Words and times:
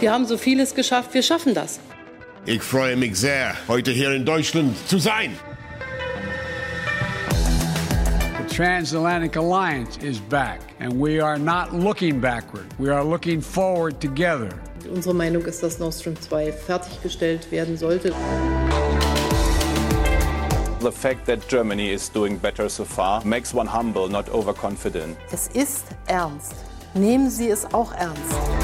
Wir 0.00 0.12
haben 0.12 0.26
so 0.26 0.36
vieles 0.36 0.74
geschafft, 0.74 1.14
wir 1.14 1.22
schaffen 1.22 1.54
das. 1.54 1.78
Ich 2.46 2.62
freue 2.62 2.96
mich 2.96 3.16
sehr, 3.16 3.54
heute 3.68 3.90
hier 3.90 4.12
in 4.12 4.24
Deutschland 4.24 4.76
zu 4.88 4.98
sein. 4.98 5.38
The 8.38 8.56
transatlantic 8.56 9.36
alliance 9.36 9.96
is 10.02 10.18
back, 10.18 10.60
and 10.80 10.92
we 11.00 11.22
are 11.24 11.38
not 11.38 11.72
looking 11.72 12.20
backward. 12.20 12.66
We 12.78 12.92
are 12.92 13.04
looking 13.04 13.40
forward 13.40 14.00
together. 14.00 14.48
Unsere 14.92 15.14
Meinung 15.14 15.44
ist, 15.46 15.62
dass 15.62 15.78
Nord 15.78 15.94
Stream 15.94 16.20
2 16.20 16.52
fertiggestellt 16.52 17.50
werden 17.50 17.76
sollte. 17.76 18.12
The 20.80 20.92
fact 20.92 21.24
that 21.26 21.48
Germany 21.48 21.92
is 21.92 22.10
doing 22.10 22.36
better 22.36 22.68
so 22.68 22.84
far 22.84 23.24
makes 23.24 23.54
one 23.54 23.66
humble, 23.66 24.08
not 24.08 24.28
overconfident. 24.28 25.16
Es 25.32 25.48
ist 25.54 25.86
ernst. 26.06 26.54
Nehmen 26.92 27.30
Sie 27.30 27.48
es 27.48 27.64
auch 27.72 27.92
ernst. 27.94 28.63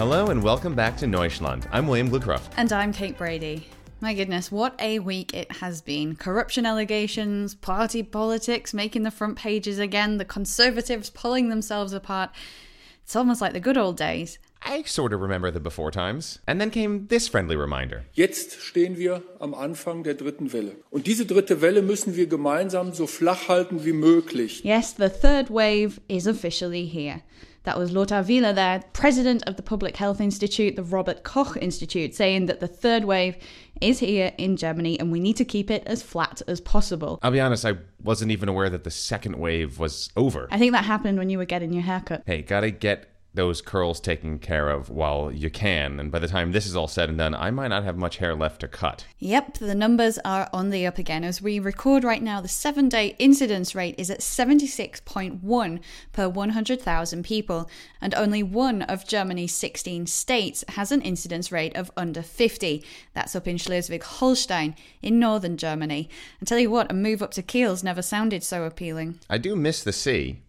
Hello 0.00 0.28
and 0.28 0.42
welcome 0.42 0.74
back 0.74 0.96
to 0.96 1.04
Neuschland. 1.04 1.68
I'm 1.70 1.86
William 1.86 2.08
Glucroft. 2.08 2.52
And 2.56 2.72
I'm 2.72 2.90
Kate 2.90 3.18
Brady. 3.18 3.68
My 4.00 4.14
goodness, 4.14 4.50
what 4.50 4.74
a 4.80 4.98
week 4.98 5.34
it 5.34 5.52
has 5.52 5.82
been. 5.82 6.16
Corruption 6.16 6.64
allegations, 6.64 7.54
party 7.54 8.02
politics 8.02 8.72
making 8.72 9.02
the 9.02 9.10
front 9.10 9.36
pages 9.36 9.78
again, 9.78 10.16
the 10.16 10.24
Conservatives 10.24 11.10
pulling 11.10 11.50
themselves 11.50 11.92
apart. 11.92 12.30
It's 13.02 13.14
almost 13.14 13.42
like 13.42 13.52
the 13.52 13.60
good 13.60 13.76
old 13.76 13.98
days. 13.98 14.38
I 14.62 14.84
sort 14.84 15.12
of 15.12 15.20
remember 15.20 15.50
the 15.50 15.60
before 15.60 15.90
times. 15.90 16.38
And 16.46 16.58
then 16.58 16.70
came 16.70 17.06
this 17.08 17.28
friendly 17.28 17.56
reminder. 17.56 18.06
Jetzt 18.14 18.58
stehen 18.58 18.96
wir 18.96 19.22
am 19.38 19.52
Anfang 19.52 20.02
der 20.02 20.14
dritten 20.14 20.54
Welle. 20.54 20.76
Und 20.90 21.06
diese 21.06 21.26
dritte 21.26 21.60
Welle 21.60 21.82
müssen 21.82 22.16
wir 22.16 22.26
gemeinsam 22.26 22.94
so 22.94 23.06
flach 23.06 23.48
halten 23.48 23.84
wie 23.84 23.92
möglich. 23.92 24.64
Yes, 24.64 24.94
the 24.96 25.10
third 25.10 25.50
wave 25.50 26.00
is 26.08 26.26
officially 26.26 26.86
here. 26.86 27.20
That 27.64 27.78
was 27.78 27.92
Lothar 27.92 28.22
Wieler 28.22 28.54
there, 28.54 28.82
president 28.94 29.42
of 29.46 29.56
the 29.56 29.62
Public 29.62 29.96
Health 29.96 30.18
Institute, 30.18 30.76
the 30.76 30.82
Robert 30.82 31.24
Koch 31.24 31.58
Institute, 31.58 32.14
saying 32.14 32.46
that 32.46 32.60
the 32.60 32.66
third 32.66 33.04
wave 33.04 33.36
is 33.82 33.98
here 33.98 34.32
in 34.38 34.56
Germany 34.56 34.98
and 34.98 35.12
we 35.12 35.20
need 35.20 35.36
to 35.36 35.44
keep 35.44 35.70
it 35.70 35.82
as 35.84 36.02
flat 36.02 36.40
as 36.48 36.60
possible. 36.60 37.18
I'll 37.22 37.30
be 37.30 37.40
honest, 37.40 37.66
I 37.66 37.74
wasn't 38.02 38.30
even 38.30 38.48
aware 38.48 38.70
that 38.70 38.84
the 38.84 38.90
second 38.90 39.36
wave 39.36 39.78
was 39.78 40.10
over. 40.16 40.48
I 40.50 40.58
think 40.58 40.72
that 40.72 40.84
happened 40.84 41.18
when 41.18 41.28
you 41.28 41.36
were 41.36 41.44
getting 41.44 41.72
your 41.74 41.82
haircut. 41.82 42.22
Hey, 42.24 42.40
gotta 42.40 42.70
get 42.70 43.10
those 43.32 43.62
curls 43.62 44.00
taken 44.00 44.38
care 44.38 44.70
of 44.70 44.90
while 44.90 45.30
you 45.30 45.50
can. 45.50 46.00
And 46.00 46.10
by 46.10 46.18
the 46.18 46.28
time 46.28 46.52
this 46.52 46.66
is 46.66 46.74
all 46.74 46.88
said 46.88 47.08
and 47.08 47.18
done, 47.18 47.34
I 47.34 47.50
might 47.50 47.68
not 47.68 47.84
have 47.84 47.96
much 47.96 48.16
hair 48.16 48.34
left 48.34 48.60
to 48.60 48.68
cut. 48.68 49.04
Yep, 49.18 49.58
the 49.58 49.74
numbers 49.74 50.18
are 50.24 50.48
on 50.52 50.70
the 50.70 50.86
up 50.86 50.98
again. 50.98 51.22
As 51.22 51.40
we 51.40 51.58
record 51.58 52.02
right 52.02 52.22
now, 52.22 52.40
the 52.40 52.48
seven 52.48 52.88
day 52.88 53.14
incidence 53.18 53.74
rate 53.74 53.94
is 53.98 54.10
at 54.10 54.20
76.1 54.20 55.80
per 56.12 56.28
100,000 56.28 57.24
people, 57.24 57.70
and 58.00 58.14
only 58.14 58.42
one 58.42 58.82
of 58.82 59.06
Germany's 59.06 59.54
16 59.54 60.06
states 60.06 60.64
has 60.68 60.90
an 60.90 61.02
incidence 61.02 61.52
rate 61.52 61.76
of 61.76 61.90
under 61.96 62.22
50. 62.22 62.84
That's 63.14 63.36
up 63.36 63.46
in 63.46 63.58
Schleswig 63.58 64.02
Holstein 64.02 64.74
in 65.02 65.18
northern 65.20 65.56
Germany. 65.56 66.08
I 66.42 66.44
tell 66.44 66.58
you 66.58 66.70
what, 66.70 66.90
a 66.90 66.94
move 66.94 67.22
up 67.22 67.30
to 67.32 67.42
Kiel's 67.42 67.84
never 67.84 68.02
sounded 68.02 68.42
so 68.42 68.64
appealing. 68.64 69.20
I 69.28 69.38
do 69.38 69.54
miss 69.54 69.84
the 69.84 69.92
sea. 69.92 70.40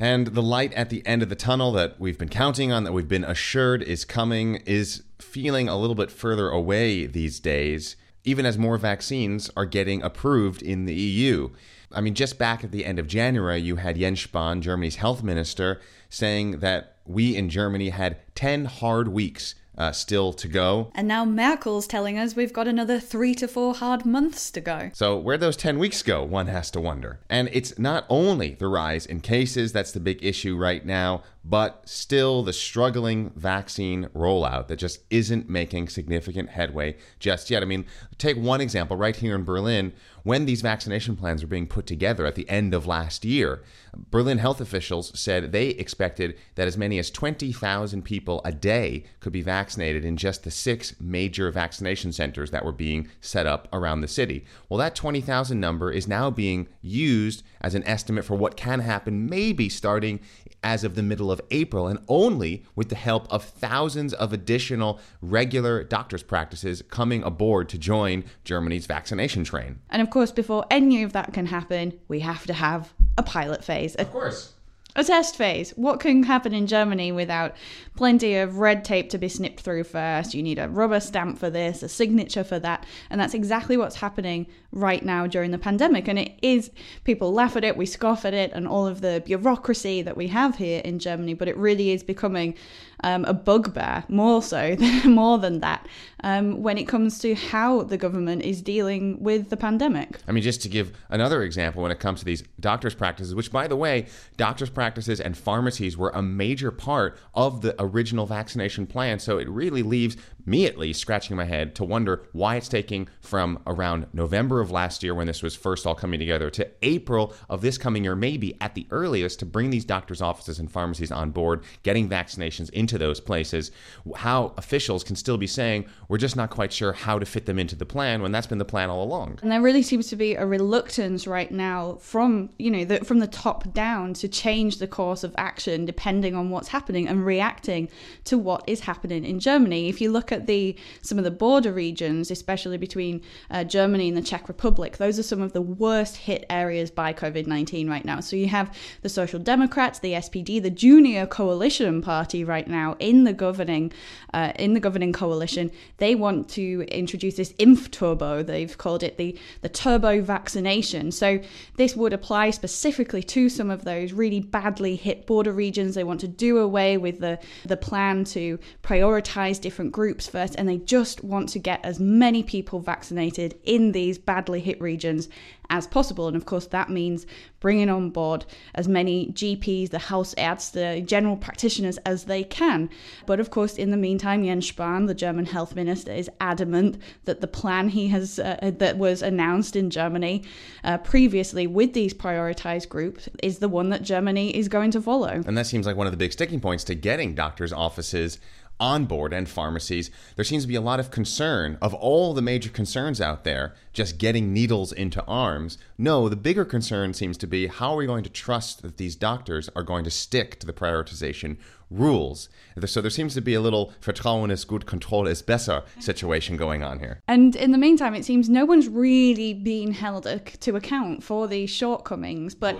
And 0.00 0.28
the 0.28 0.42
light 0.42 0.72
at 0.74 0.90
the 0.90 1.04
end 1.06 1.22
of 1.22 1.28
the 1.28 1.34
tunnel 1.34 1.72
that 1.72 1.98
we've 1.98 2.18
been 2.18 2.28
counting 2.28 2.70
on, 2.70 2.84
that 2.84 2.92
we've 2.92 3.08
been 3.08 3.24
assured 3.24 3.82
is 3.82 4.04
coming, 4.04 4.56
is 4.64 5.02
feeling 5.18 5.68
a 5.68 5.76
little 5.76 5.96
bit 5.96 6.10
further 6.10 6.48
away 6.48 7.06
these 7.06 7.40
days, 7.40 7.96
even 8.22 8.46
as 8.46 8.56
more 8.56 8.78
vaccines 8.78 9.50
are 9.56 9.66
getting 9.66 10.02
approved 10.02 10.62
in 10.62 10.84
the 10.84 10.94
EU. 10.94 11.50
I 11.90 12.00
mean, 12.00 12.14
just 12.14 12.38
back 12.38 12.62
at 12.62 12.70
the 12.70 12.84
end 12.84 12.98
of 12.98 13.08
January, 13.08 13.58
you 13.58 13.76
had 13.76 13.96
Jens 13.98 14.24
Spahn, 14.24 14.60
Germany's 14.60 14.96
health 14.96 15.22
minister, 15.22 15.80
saying 16.08 16.60
that 16.60 16.98
we 17.04 17.34
in 17.34 17.48
Germany 17.48 17.88
had 17.88 18.18
10 18.34 18.66
hard 18.66 19.08
weeks 19.08 19.54
uh, 19.78 19.92
still 19.92 20.32
to 20.34 20.48
go. 20.48 20.90
And 20.94 21.08
now 21.08 21.24
Merkel's 21.24 21.86
telling 21.86 22.18
us 22.18 22.36
we've 22.36 22.52
got 22.52 22.66
another 22.68 22.98
three 23.00 23.34
to 23.36 23.48
four 23.48 23.74
hard 23.74 24.04
months 24.04 24.50
to 24.50 24.60
go. 24.60 24.90
So, 24.92 25.16
where 25.16 25.38
those 25.38 25.56
10 25.56 25.78
weeks 25.78 26.02
go, 26.02 26.24
one 26.24 26.48
has 26.48 26.70
to 26.72 26.80
wonder. 26.80 27.20
And 27.30 27.48
it's 27.52 27.78
not 27.78 28.04
only 28.08 28.54
the 28.54 28.66
rise 28.66 29.06
in 29.06 29.20
cases 29.20 29.72
that's 29.72 29.92
the 29.92 30.00
big 30.00 30.22
issue 30.22 30.56
right 30.56 30.84
now, 30.84 31.22
but 31.44 31.88
still 31.88 32.42
the 32.42 32.52
struggling 32.52 33.30
vaccine 33.36 34.08
rollout 34.14 34.68
that 34.68 34.76
just 34.76 35.00
isn't 35.10 35.48
making 35.48 35.88
significant 35.88 36.50
headway 36.50 36.96
just 37.18 37.50
yet. 37.50 37.62
I 37.62 37.66
mean, 37.66 37.86
take 38.18 38.36
one 38.36 38.60
example 38.60 38.96
right 38.96 39.16
here 39.16 39.34
in 39.34 39.44
Berlin. 39.44 39.92
When 40.24 40.44
these 40.44 40.60
vaccination 40.60 41.16
plans 41.16 41.42
were 41.42 41.48
being 41.48 41.66
put 41.66 41.86
together 41.86 42.26
at 42.26 42.34
the 42.34 42.48
end 42.50 42.74
of 42.74 42.86
last 42.86 43.24
year, 43.24 43.62
Berlin 44.10 44.38
health 44.38 44.60
officials 44.60 45.18
said 45.18 45.52
they 45.52 45.68
expected 45.68 46.36
that 46.56 46.68
as 46.68 46.76
many 46.76 46.98
as 46.98 47.10
20,000 47.10 48.02
people 48.02 48.42
a 48.44 48.52
day 48.52 49.04
could 49.20 49.32
be 49.32 49.40
vaccinated 49.40 50.04
in 50.04 50.18
just 50.18 50.44
the 50.44 50.50
six 50.50 50.94
major 51.00 51.50
vaccination 51.50 52.12
centers 52.12 52.50
that 52.50 52.64
were 52.64 52.72
being 52.72 53.08
set 53.22 53.46
up 53.46 53.68
around 53.72 54.02
the 54.02 54.08
city. 54.08 54.44
Well, 54.68 54.78
that 54.78 54.94
20,000 54.94 55.58
number 55.58 55.90
is 55.90 56.06
now 56.06 56.30
being 56.30 56.68
used 56.82 57.42
as 57.62 57.74
an 57.74 57.84
estimate 57.84 58.24
for 58.24 58.36
what 58.36 58.56
can 58.56 58.80
happen 58.80 59.28
maybe 59.28 59.68
starting 59.68 60.20
as 60.62 60.84
of 60.84 60.94
the 60.94 61.02
middle 61.02 61.30
of 61.30 61.40
April, 61.50 61.86
and 61.86 61.98
only 62.08 62.64
with 62.74 62.88
the 62.88 62.96
help 62.96 63.26
of 63.32 63.44
thousands 63.44 64.12
of 64.14 64.32
additional 64.32 65.00
regular 65.20 65.84
doctors' 65.84 66.22
practices 66.22 66.82
coming 66.90 67.22
aboard 67.22 67.68
to 67.68 67.78
join 67.78 68.24
Germany's 68.44 68.86
vaccination 68.86 69.44
train. 69.44 69.78
And 69.90 70.02
of 70.02 70.10
course, 70.10 70.32
before 70.32 70.64
any 70.70 71.02
of 71.02 71.12
that 71.12 71.32
can 71.32 71.46
happen, 71.46 71.98
we 72.08 72.20
have 72.20 72.46
to 72.46 72.52
have 72.52 72.92
a 73.16 73.22
pilot 73.22 73.64
phase. 73.64 73.94
Of 73.94 74.10
course. 74.10 74.54
A 74.98 75.04
test 75.04 75.36
phase. 75.36 75.70
What 75.76 76.00
can 76.00 76.24
happen 76.24 76.52
in 76.52 76.66
Germany 76.66 77.12
without 77.12 77.54
plenty 77.94 78.34
of 78.34 78.58
red 78.58 78.84
tape 78.84 79.10
to 79.10 79.18
be 79.18 79.28
snipped 79.28 79.60
through 79.60 79.84
first? 79.84 80.34
You 80.34 80.42
need 80.42 80.58
a 80.58 80.68
rubber 80.68 80.98
stamp 80.98 81.38
for 81.38 81.48
this, 81.48 81.84
a 81.84 81.88
signature 81.88 82.42
for 82.42 82.58
that. 82.58 82.84
And 83.08 83.20
that's 83.20 83.32
exactly 83.32 83.76
what's 83.76 83.94
happening 83.94 84.48
right 84.72 85.04
now 85.04 85.28
during 85.28 85.52
the 85.52 85.58
pandemic. 85.58 86.08
And 86.08 86.18
it 86.18 86.32
is, 86.42 86.72
people 87.04 87.32
laugh 87.32 87.54
at 87.56 87.62
it, 87.62 87.76
we 87.76 87.86
scoff 87.86 88.24
at 88.24 88.34
it, 88.34 88.50
and 88.52 88.66
all 88.66 88.88
of 88.88 89.00
the 89.00 89.22
bureaucracy 89.24 90.02
that 90.02 90.16
we 90.16 90.26
have 90.26 90.56
here 90.56 90.80
in 90.84 90.98
Germany, 90.98 91.34
but 91.34 91.46
it 91.46 91.56
really 91.56 91.90
is 91.90 92.02
becoming 92.02 92.56
um, 93.04 93.24
a 93.24 93.32
bugbear, 93.32 94.02
more 94.08 94.42
so, 94.42 94.74
than, 94.78 95.12
more 95.12 95.38
than 95.38 95.60
that, 95.60 95.86
um, 96.24 96.60
when 96.60 96.76
it 96.76 96.88
comes 96.88 97.20
to 97.20 97.36
how 97.36 97.82
the 97.82 97.96
government 97.96 98.42
is 98.42 98.60
dealing 98.60 99.22
with 99.22 99.48
the 99.48 99.56
pandemic. 99.56 100.18
I 100.26 100.32
mean, 100.32 100.42
just 100.42 100.60
to 100.62 100.68
give 100.68 100.92
another 101.08 101.44
example 101.44 101.84
when 101.84 101.92
it 101.92 102.00
comes 102.00 102.18
to 102.18 102.24
these 102.24 102.42
doctors' 102.58 102.96
practices, 102.96 103.36
which, 103.36 103.52
by 103.52 103.68
the 103.68 103.76
way, 103.76 104.06
doctors' 104.36 104.70
practices 104.70 104.87
and 105.20 105.36
pharmacies 105.36 105.96
were 105.96 106.10
a 106.10 106.22
major 106.22 106.70
part 106.70 107.18
of 107.34 107.60
the 107.60 107.74
original 107.82 108.26
vaccination 108.26 108.86
plan. 108.86 109.18
So 109.18 109.38
it 109.38 109.48
really 109.48 109.82
leaves 109.82 110.16
me, 110.48 110.66
at 110.66 110.78
least, 110.78 111.00
scratching 111.00 111.36
my 111.36 111.44
head 111.44 111.74
to 111.76 111.84
wonder 111.84 112.26
why 112.32 112.56
it's 112.56 112.68
taking 112.68 113.08
from 113.20 113.60
around 113.66 114.06
November 114.12 114.60
of 114.60 114.70
last 114.70 115.02
year 115.02 115.14
when 115.14 115.26
this 115.26 115.42
was 115.42 115.54
first 115.54 115.86
all 115.86 115.94
coming 115.94 116.18
together 116.18 116.50
to 116.50 116.68
April 116.82 117.34
of 117.48 117.60
this 117.60 117.78
coming 117.78 118.04
year, 118.04 118.16
maybe 118.16 118.56
at 118.60 118.74
the 118.74 118.86
earliest, 118.90 119.38
to 119.40 119.46
bring 119.46 119.70
these 119.70 119.84
doctors' 119.84 120.22
offices 120.22 120.58
and 120.58 120.70
pharmacies 120.70 121.12
on 121.12 121.30
board, 121.30 121.64
getting 121.82 122.08
vaccinations 122.08 122.70
into 122.70 122.98
those 122.98 123.20
places. 123.20 123.70
How 124.16 124.54
officials 124.56 125.04
can 125.04 125.16
still 125.16 125.36
be 125.36 125.46
saying, 125.46 125.86
we're 126.08 126.18
just 126.18 126.36
not 126.36 126.50
quite 126.50 126.72
sure 126.72 126.92
how 126.92 127.18
to 127.18 127.26
fit 127.26 127.46
them 127.46 127.58
into 127.58 127.76
the 127.76 127.86
plan 127.86 128.22
when 128.22 128.32
that's 128.32 128.46
been 128.46 128.58
the 128.58 128.64
plan 128.64 128.90
all 128.90 129.02
along. 129.02 129.38
And 129.42 129.52
there 129.52 129.60
really 129.60 129.82
seems 129.82 130.08
to 130.08 130.16
be 130.16 130.34
a 130.34 130.46
reluctance 130.46 131.26
right 131.26 131.50
now 131.50 131.96
from, 132.00 132.50
you 132.58 132.70
know, 132.70 132.84
the, 132.84 133.04
from 133.04 133.18
the 133.18 133.26
top 133.26 133.72
down 133.74 134.14
to 134.14 134.28
change 134.28 134.78
the 134.78 134.86
course 134.86 135.24
of 135.24 135.34
action 135.36 135.84
depending 135.84 136.34
on 136.34 136.50
what's 136.50 136.68
happening 136.68 137.08
and 137.08 137.24
reacting 137.24 137.88
to 138.24 138.38
what 138.38 138.64
is 138.66 138.80
happening 138.80 139.24
in 139.24 139.40
Germany. 139.40 139.88
If 139.88 140.00
you 140.00 140.10
look 140.10 140.32
at 140.32 140.37
the 140.46 140.76
some 141.02 141.18
of 141.18 141.24
the 141.24 141.30
border 141.30 141.72
regions, 141.72 142.30
especially 142.30 142.78
between 142.78 143.22
uh, 143.50 143.64
Germany 143.64 144.08
and 144.08 144.16
the 144.16 144.22
Czech 144.22 144.48
Republic, 144.48 144.96
those 144.96 145.18
are 145.18 145.22
some 145.22 145.40
of 145.40 145.52
the 145.52 145.62
worst 145.62 146.16
hit 146.16 146.44
areas 146.50 146.90
by 146.90 147.12
COVID 147.12 147.46
19 147.46 147.88
right 147.88 148.04
now. 148.04 148.20
So 148.20 148.36
you 148.36 148.48
have 148.48 148.76
the 149.02 149.08
Social 149.08 149.38
Democrats, 149.38 149.98
the 149.98 150.12
SPD, 150.12 150.62
the 150.62 150.70
junior 150.70 151.26
coalition 151.26 152.02
party 152.02 152.44
right 152.44 152.66
now 152.66 152.96
in 152.98 153.24
the 153.24 153.32
governing 153.32 153.92
uh, 154.34 154.52
in 154.56 154.74
the 154.74 154.80
governing 154.80 155.12
coalition. 155.12 155.70
They 155.98 156.14
want 156.14 156.48
to 156.50 156.84
introduce 156.88 157.36
this 157.36 157.52
Impfturbo. 157.54 158.46
They've 158.46 158.76
called 158.76 159.02
it 159.02 159.16
the 159.16 159.38
the 159.60 159.68
turbo 159.68 160.20
vaccination. 160.20 161.12
So 161.12 161.40
this 161.76 161.96
would 161.96 162.12
apply 162.12 162.50
specifically 162.50 163.22
to 163.22 163.48
some 163.48 163.70
of 163.70 163.84
those 163.84 164.12
really 164.12 164.40
badly 164.40 164.96
hit 164.96 165.26
border 165.26 165.52
regions. 165.52 165.94
They 165.94 166.04
want 166.04 166.20
to 166.20 166.28
do 166.28 166.58
away 166.58 166.96
with 166.96 167.20
the 167.20 167.38
the 167.64 167.76
plan 167.76 168.24
to 168.24 168.58
prioritize 168.82 169.60
different 169.60 169.92
groups 169.92 170.17
groups 170.18 170.28
first, 170.28 170.56
and 170.58 170.68
they 170.68 170.78
just 170.78 171.22
want 171.22 171.48
to 171.48 171.60
get 171.60 171.78
as 171.84 172.00
many 172.00 172.42
people 172.42 172.80
vaccinated 172.80 173.56
in 173.62 173.92
these 173.92 174.18
badly 174.18 174.58
hit 174.58 174.80
regions 174.80 175.28
as 175.70 175.86
possible. 175.86 176.26
And 176.26 176.36
of 176.36 176.44
course, 176.44 176.66
that 176.68 176.90
means 176.90 177.26
bringing 177.60 177.90
on 177.90 178.10
board 178.10 178.46
as 178.74 178.88
many 178.88 179.28
GPs, 179.28 179.90
the 179.90 179.98
Hausärzte, 179.98 180.72
the 180.72 181.00
general 181.02 181.36
practitioners 181.36 181.98
as 181.98 182.24
they 182.24 182.42
can. 182.42 182.88
But 183.26 183.38
of 183.38 183.50
course, 183.50 183.76
in 183.76 183.90
the 183.90 183.96
meantime, 183.96 184.44
Jens 184.44 184.70
Spahn, 184.70 185.06
the 185.06 185.14
German 185.14 185.46
health 185.46 185.76
minister, 185.76 186.12
is 186.12 186.30
adamant 186.40 186.98
that 187.24 187.40
the 187.40 187.46
plan 187.46 187.90
he 187.90 188.08
has 188.08 188.38
uh, 188.38 188.72
that 188.78 188.98
was 188.98 189.22
announced 189.22 189.76
in 189.76 189.90
Germany 189.90 190.44
uh, 190.84 190.98
previously 190.98 191.66
with 191.66 191.92
these 191.92 192.14
prioritized 192.14 192.88
groups 192.88 193.28
is 193.42 193.58
the 193.58 193.68
one 193.68 193.90
that 193.90 194.02
Germany 194.02 194.56
is 194.56 194.68
going 194.68 194.90
to 194.92 195.02
follow. 195.02 195.42
And 195.46 195.56
that 195.56 195.66
seems 195.66 195.86
like 195.86 195.96
one 195.96 196.06
of 196.06 196.12
the 196.12 196.16
big 196.16 196.32
sticking 196.32 196.60
points 196.60 196.84
to 196.84 196.94
getting 196.94 197.34
doctors' 197.34 197.72
offices 197.72 198.38
on 198.80 199.04
board 199.04 199.32
and 199.32 199.48
pharmacies, 199.48 200.10
there 200.36 200.44
seems 200.44 200.64
to 200.64 200.68
be 200.68 200.74
a 200.74 200.80
lot 200.80 201.00
of 201.00 201.10
concern 201.10 201.78
of 201.82 201.94
all 201.94 202.34
the 202.34 202.42
major 202.42 202.70
concerns 202.70 203.20
out 203.20 203.44
there 203.44 203.74
just 203.92 204.18
getting 204.18 204.52
needles 204.52 204.92
into 204.92 205.24
arms. 205.24 205.78
No, 205.96 206.28
the 206.28 206.36
bigger 206.36 206.64
concern 206.64 207.14
seems 207.14 207.36
to 207.38 207.46
be 207.46 207.66
how 207.66 207.92
are 207.92 207.96
we 207.96 208.06
going 208.06 208.24
to 208.24 208.30
trust 208.30 208.82
that 208.82 208.96
these 208.96 209.16
doctors 209.16 209.68
are 209.74 209.82
going 209.82 210.04
to 210.04 210.10
stick 210.10 210.58
to 210.60 210.66
the 210.66 210.72
prioritization 210.72 211.56
rules. 211.90 212.48
So 212.86 213.00
there 213.00 213.10
seems 213.10 213.34
to 213.34 213.40
be 213.40 213.54
a 213.54 213.60
little 213.60 213.92
Vertrauen 214.00 214.50
ist 214.50 214.68
gut, 214.68 214.86
Kontrolle 214.86 215.30
ist 215.30 215.46
besser 215.46 215.84
situation 215.98 216.56
going 216.56 216.82
on 216.82 217.00
here. 217.00 217.20
And 217.26 217.56
in 217.56 217.72
the 217.72 217.78
meantime, 217.78 218.14
it 218.14 218.24
seems 218.24 218.48
no 218.48 218.64
one's 218.64 218.88
really 218.88 219.54
being 219.54 219.92
held 219.92 220.24
to 220.60 220.76
account 220.76 221.22
for 221.22 221.48
these 221.48 221.70
shortcomings. 221.70 222.54
But 222.54 222.76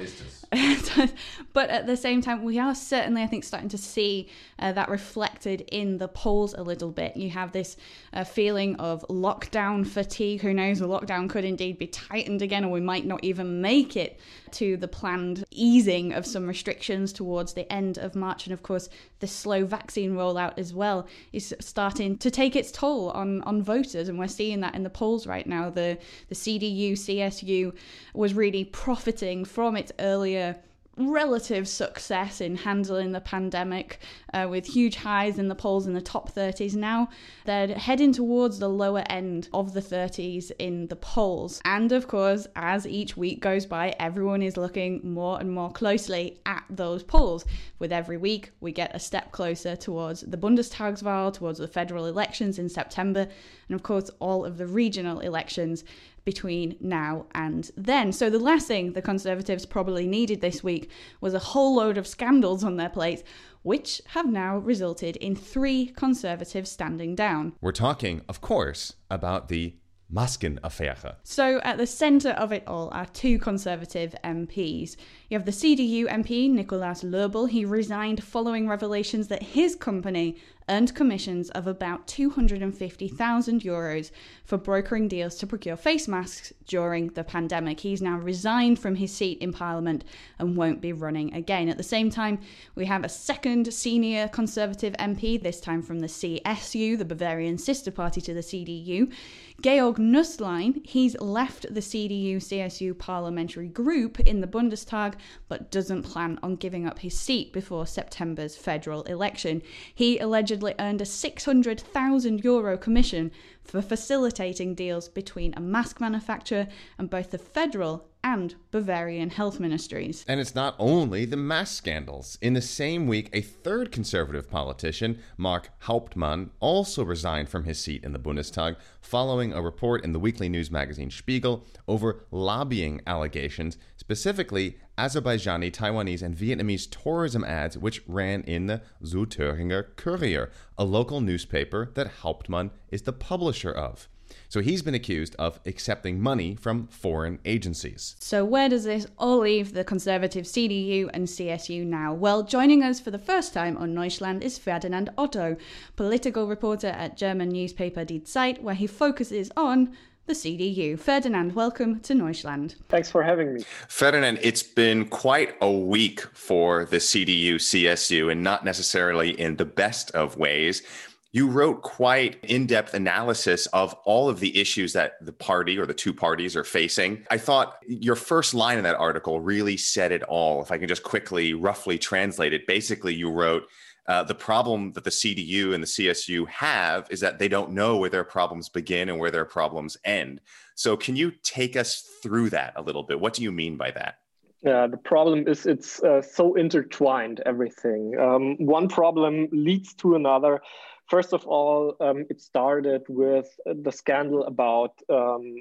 but 1.52 1.70
at 1.70 1.87
the 1.87 1.96
same 1.96 2.22
time, 2.22 2.43
we 2.43 2.58
are 2.58 2.75
certainly, 2.75 3.22
I 3.22 3.26
think, 3.26 3.44
starting 3.44 3.69
to 3.70 3.78
see 3.78 4.28
uh, 4.58 4.72
that 4.72 4.88
reflected 4.88 5.62
in 5.72 5.99
the 5.99 6.08
polls 6.08 6.55
a 6.55 6.62
little 6.62 6.90
bit. 6.90 7.16
You 7.16 7.31
have 7.31 7.52
this 7.52 7.76
uh, 8.12 8.25
feeling 8.25 8.76
of 8.76 9.05
lockdown 9.08 9.87
fatigue. 9.87 10.40
Who 10.43 10.55
knows? 10.55 10.78
The 10.78 10.88
lockdown 10.88 11.28
could 11.28 11.44
indeed 11.44 11.78
be 11.78 11.87
tightened 11.88 12.43
again, 12.43 12.64
or 12.64 12.70
we 12.70 12.81
might 12.81 13.05
not 13.05 13.22
even 13.25 13.60
make 13.60 13.96
it 13.96 14.20
to 14.52 14.76
the 14.76 14.88
planned 14.88 15.44
easing 15.50 16.12
of 16.12 16.26
some 16.26 16.46
restrictions 16.46 17.12
towards 17.12 17.54
the 17.54 17.70
end 17.72 17.98
of 17.98 18.14
March. 18.14 18.46
And 18.46 18.52
of 18.52 18.62
course, 18.62 18.88
the 19.20 19.26
slow 19.26 19.64
vaccine 19.64 20.14
rollout 20.14 20.58
as 20.58 20.72
well 20.74 21.06
is 21.32 21.54
starting 21.60 22.18
to 22.18 22.30
take 22.30 22.56
its 22.56 22.70
toll 22.70 23.10
on, 23.10 23.42
on 23.42 23.62
voters. 23.62 24.08
And 24.08 24.18
we're 24.18 24.28
seeing 24.28 24.60
that 24.60 24.74
in 24.74 24.82
the 24.82 24.90
polls 24.90 25.26
right 25.26 25.46
now. 25.46 25.70
The, 25.70 25.98
the 26.28 26.34
CDU, 26.34 26.92
CSU 26.92 27.72
was 28.14 28.34
really 28.34 28.64
profiting 28.64 29.44
from 29.44 29.76
its 29.76 29.92
earlier 29.98 30.56
relative 30.98 31.68
success 31.68 32.40
in 32.40 32.56
handling 32.56 33.12
the 33.12 33.20
pandemic 33.20 34.00
uh, 34.34 34.46
with 34.50 34.66
huge 34.66 34.96
highs 34.96 35.38
in 35.38 35.48
the 35.48 35.54
polls 35.54 35.86
in 35.86 35.94
the 35.94 36.00
top 36.00 36.32
30s. 36.32 36.74
Now 36.74 37.08
they're 37.44 37.68
heading 37.68 38.12
towards 38.12 38.58
the 38.58 38.68
lower 38.68 39.04
end 39.08 39.48
of 39.52 39.72
the 39.72 39.80
30s 39.80 40.50
in 40.58 40.88
the 40.88 40.96
polls. 40.96 41.60
And 41.64 41.92
of 41.92 42.08
course, 42.08 42.46
as 42.56 42.86
each 42.86 43.16
week 43.16 43.40
goes 43.40 43.66
by, 43.66 43.94
everyone 44.00 44.42
is 44.42 44.56
looking 44.56 45.00
more 45.04 45.38
and 45.40 45.52
more 45.52 45.70
closely 45.70 46.40
at 46.46 46.64
those 46.68 47.02
polls. 47.02 47.44
With 47.78 47.92
every 47.92 48.16
week, 48.16 48.50
we 48.60 48.72
get 48.72 48.94
a 48.94 48.98
step 48.98 49.30
closer 49.32 49.76
towards 49.76 50.22
the 50.22 50.36
Bundestagswahl, 50.36 51.32
towards 51.32 51.58
the 51.58 51.68
federal 51.68 52.06
elections 52.06 52.58
in 52.58 52.68
September, 52.68 53.28
and 53.68 53.74
of 53.74 53.82
course, 53.82 54.10
all 54.18 54.44
of 54.44 54.58
the 54.58 54.66
regional 54.66 55.20
elections 55.20 55.84
between 56.28 56.76
now 56.78 57.25
and 57.32 57.70
then. 57.75 58.12
So, 58.12 58.28
the 58.28 58.38
last 58.38 58.69
thing 58.69 58.92
the 58.92 59.00
Conservatives 59.00 59.64
probably 59.64 60.06
needed 60.06 60.42
this 60.42 60.62
week 60.62 60.90
was 61.22 61.32
a 61.32 61.38
whole 61.38 61.76
load 61.76 61.96
of 61.96 62.06
scandals 62.06 62.62
on 62.62 62.76
their 62.76 62.90
plates, 62.90 63.22
which 63.62 64.02
have 64.08 64.26
now 64.26 64.58
resulted 64.58 65.16
in 65.16 65.34
three 65.34 65.86
Conservatives 65.86 66.70
standing 66.70 67.14
down. 67.14 67.54
We're 67.62 67.72
talking, 67.72 68.20
of 68.28 68.42
course, 68.42 68.92
about 69.10 69.48
the 69.48 69.76
Maskenaffäre. 70.12 71.16
So, 71.22 71.60
at 71.60 71.78
the 71.78 71.86
centre 71.86 72.32
of 72.44 72.52
it 72.52 72.64
all 72.66 72.90
are 72.92 73.06
two 73.06 73.38
Conservative 73.38 74.14
MPs. 74.22 74.96
You 75.31 75.38
have 75.38 75.46
the 75.46 75.52
CDU 75.52 76.04
MP, 76.08 76.50
Nikolaus 76.50 77.02
Löbel. 77.02 77.48
He 77.48 77.64
resigned 77.64 78.22
following 78.22 78.69
revelations 78.69 79.28
that 79.28 79.42
his 79.42 79.74
company 79.74 80.36
earned 80.69 80.94
commissions 80.94 81.50
of 81.50 81.67
about 81.67 82.06
250,000 82.06 83.62
euros 83.62 84.11
for 84.44 84.59
brokering 84.59 85.09
deals 85.09 85.35
to 85.37 85.47
procure 85.47 85.76
face 85.76 86.06
masks 86.06 86.53
during 86.67 87.09
the 87.09 87.25
pandemic. 87.25 87.81
He's 87.81 88.03
now 88.03 88.19
resigned 88.19 88.79
from 88.79 88.97
his 88.97 89.12
seat 89.12 89.38
in 89.38 89.53
Parliament 89.53 90.05
and 90.38 90.56
won't 90.56 90.81
be 90.81 90.93
running 90.93 91.35
again. 91.35 91.69
At 91.69 91.76
the 91.76 91.82
same 91.82 92.11
time, 92.11 92.41
we 92.75 92.87
have 92.87 93.05
a 93.05 93.09
second 93.09 93.73
senior 93.73 94.29
Conservative 94.29 94.94
MP, 94.99 95.43
this 95.43 95.61
time 95.61 95.82
from 95.82 96.00
the 96.00 96.06
CSU, 96.06 96.97
the 96.97 97.05
Bavarian 97.05 97.59
sister 97.59 97.91
party 97.91 98.20
to 98.20 98.35
the 98.35 98.41
CDU. 98.41 99.12
Georg 99.61 99.97
Nusslein, 99.97 100.87
he's 100.87 101.19
left 101.20 101.62
the 101.75 101.81
CDU 101.81 102.37
CSU 102.37 102.97
parliamentary 102.97 103.67
group 103.67 104.20
in 104.20 104.41
the 104.41 104.47
Bundestag, 104.47 105.15
but 105.49 105.73
doesn't 105.73 106.05
plan 106.05 106.38
on 106.44 106.55
giving 106.55 106.87
up 106.87 107.00
his 107.00 107.19
seat 107.19 107.53
before 107.53 107.85
September's 107.85 108.56
federal 108.56 109.03
election. 109.03 109.61
He 109.93 110.19
allegedly 110.20 110.57
earned 110.78 111.00
a 111.00 111.06
600,000 111.06 112.44
euro 112.44 112.76
commission 112.76 113.31
for 113.62 113.81
facilitating 113.81 114.75
deals 114.75 115.08
between 115.08 115.55
a 115.55 115.60
mask 115.60 116.00
manufacturer 116.00 116.66
and 116.99 117.08
both 117.08 117.31
the 117.31 117.38
federal 117.38 118.07
and 118.23 118.55
Bavarian 118.70 119.31
health 119.31 119.61
ministries. 119.61 120.25
And 120.29 120.41
it's 120.41 120.55
not 120.55 120.75
only 120.79 121.25
the 121.25 121.37
mass 121.37 121.70
scandals. 121.70 122.38
In 122.41 122.55
the 122.55 122.62
same 122.62 123.06
week, 123.06 123.31
a 123.32 123.41
third 123.41 123.93
conservative 123.93 124.50
politician, 124.50 125.19
Mark 125.37 125.70
Hauptmann, 125.81 126.50
also 126.61 127.05
resigned 127.05 127.49
from 127.49 127.65
his 127.65 127.79
seat 127.79 128.05
in 128.05 128.12
the 128.12 128.19
Bundestag 128.19 128.76
following 129.00 129.53
a 129.53 129.62
report 129.62 130.05
in 130.05 130.12
the 130.12 130.19
weekly 130.19 130.49
news 130.49 130.70
magazine 130.70 131.11
Spiegel 131.11 131.65
over 131.87 132.25
lobbying 132.31 133.00
allegations, 133.06 133.79
specifically 133.97 134.79
Azerbaijani, 134.99 135.70
Taiwanese, 135.70 136.23
and 136.23 136.37
Vietnamese 136.37 136.91
tourism 136.91 137.44
ads, 137.44 137.79
which 137.79 138.03
ran 138.06 138.43
in 138.43 138.67
the 138.67 138.82
Südthüringer 139.03 139.94
Kurier, 139.94 140.50
a 140.76 140.85
local 140.85 141.20
newspaper 141.20 141.91
that 141.94 142.09
Hauptmann 142.23 142.73
is 142.91 143.03
the 143.03 143.12
publisher 143.12 143.70
of. 143.70 144.09
So 144.50 144.60
he's 144.60 144.80
been 144.80 144.94
accused 144.94 145.36
of 145.38 145.60
accepting 145.66 146.22
money 146.22 146.54
from 146.54 146.86
foreign 146.86 147.38
agencies. 147.44 148.16
So, 148.18 148.46
where 148.46 148.70
does 148.70 148.84
this 148.84 149.06
all 149.18 149.40
leave 149.40 149.74
the 149.74 149.84
Conservative 149.84 150.46
CDU 150.46 151.10
and 151.12 151.26
CSU 151.26 151.84
now? 151.84 152.14
Well, 152.14 152.42
joining 152.42 152.82
us 152.82 152.98
for 152.98 153.10
the 153.10 153.18
first 153.18 153.52
time 153.52 153.76
on 153.76 153.94
Neuschland 153.94 154.42
is 154.42 154.56
Ferdinand 154.56 155.10
Otto, 155.18 155.58
political 155.96 156.46
reporter 156.46 156.88
at 156.88 157.18
German 157.18 157.50
newspaper 157.50 158.06
Die 158.06 158.22
Zeit, 158.24 158.62
where 158.62 158.74
he 158.74 158.86
focuses 158.86 159.50
on 159.54 159.94
the 160.28 160.34
CDU. 160.34 160.98
Ferdinand, 160.98 161.54
welcome 161.54 162.00
to 162.00 162.12
Neuschland. 162.12 162.76
Thanks 162.90 163.10
for 163.10 163.22
having 163.22 163.54
me. 163.54 163.64
Ferdinand, 163.88 164.38
it's 164.42 164.62
been 164.62 165.08
quite 165.08 165.56
a 165.62 165.70
week 165.70 166.20
for 166.34 166.84
the 166.84 166.98
CDU 166.98 167.54
CSU, 167.56 168.30
and 168.30 168.42
not 168.42 168.64
necessarily 168.64 169.30
in 169.40 169.56
the 169.56 169.64
best 169.64 170.10
of 170.12 170.36
ways. 170.36 170.82
You 171.30 171.46
wrote 171.46 171.82
quite 171.82 172.42
in 172.44 172.66
depth 172.66 172.94
analysis 172.94 173.66
of 173.69 173.92
all 174.06 174.30
of 174.30 174.40
the 174.40 174.58
issues 174.58 174.94
that 174.94 175.12
the 175.20 175.32
party 175.32 175.78
or 175.78 175.84
the 175.84 175.92
two 175.92 176.14
parties 176.14 176.56
are 176.56 176.64
facing. 176.64 177.26
I 177.30 177.36
thought 177.36 177.76
your 177.86 178.16
first 178.16 178.54
line 178.54 178.78
in 178.78 178.84
that 178.84 178.96
article 178.96 179.38
really 179.40 179.76
said 179.76 180.10
it 180.10 180.22
all. 180.22 180.62
If 180.62 180.70
I 180.72 180.78
can 180.78 180.88
just 180.88 181.02
quickly, 181.02 181.52
roughly 181.52 181.98
translate 181.98 182.54
it, 182.54 182.66
basically, 182.66 183.14
you 183.14 183.30
wrote, 183.30 183.64
uh, 184.06 184.22
the 184.22 184.34
problem 184.34 184.93
that 184.93 185.05
the 185.05 185.10
CDU 185.10 185.74
and 185.74 185.82
the 185.82 185.86
CSU 185.86 186.48
have 186.48 187.06
is 187.10 187.20
that 187.20 187.38
they 187.38 187.48
don't 187.48 187.72
know 187.72 187.98
where 187.98 188.08
their 188.08 188.24
problems 188.24 188.70
begin 188.70 189.10
and 189.10 189.19
where 189.19 189.31
their 189.31 189.44
problems 189.44 189.98
end. 190.06 190.41
So, 190.76 190.96
can 190.96 191.14
you 191.14 191.32
take 191.43 191.76
us 191.76 192.08
through 192.22 192.48
that 192.50 192.72
a 192.76 192.82
little 192.82 193.03
bit? 193.03 193.20
What 193.20 193.34
do 193.34 193.43
you 193.43 193.53
mean 193.53 193.76
by 193.76 193.91
that? 193.91 194.20
Yeah, 194.62 194.86
the 194.86 194.96
problem 194.96 195.46
is 195.46 195.67
it's 195.67 196.03
uh, 196.03 196.22
so 196.22 196.55
intertwined, 196.55 197.43
everything. 197.44 198.19
Um, 198.19 198.56
one 198.56 198.88
problem 198.88 199.48
leads 199.53 199.93
to 199.96 200.17
another. 200.17 200.60
First 201.08 201.32
of 201.32 201.46
all, 201.46 201.96
um, 202.00 202.27
it 202.29 202.41
started 202.41 203.03
with 203.08 203.48
the 203.65 203.91
scandal 203.91 204.44
about 204.44 204.93
um, 205.08 205.55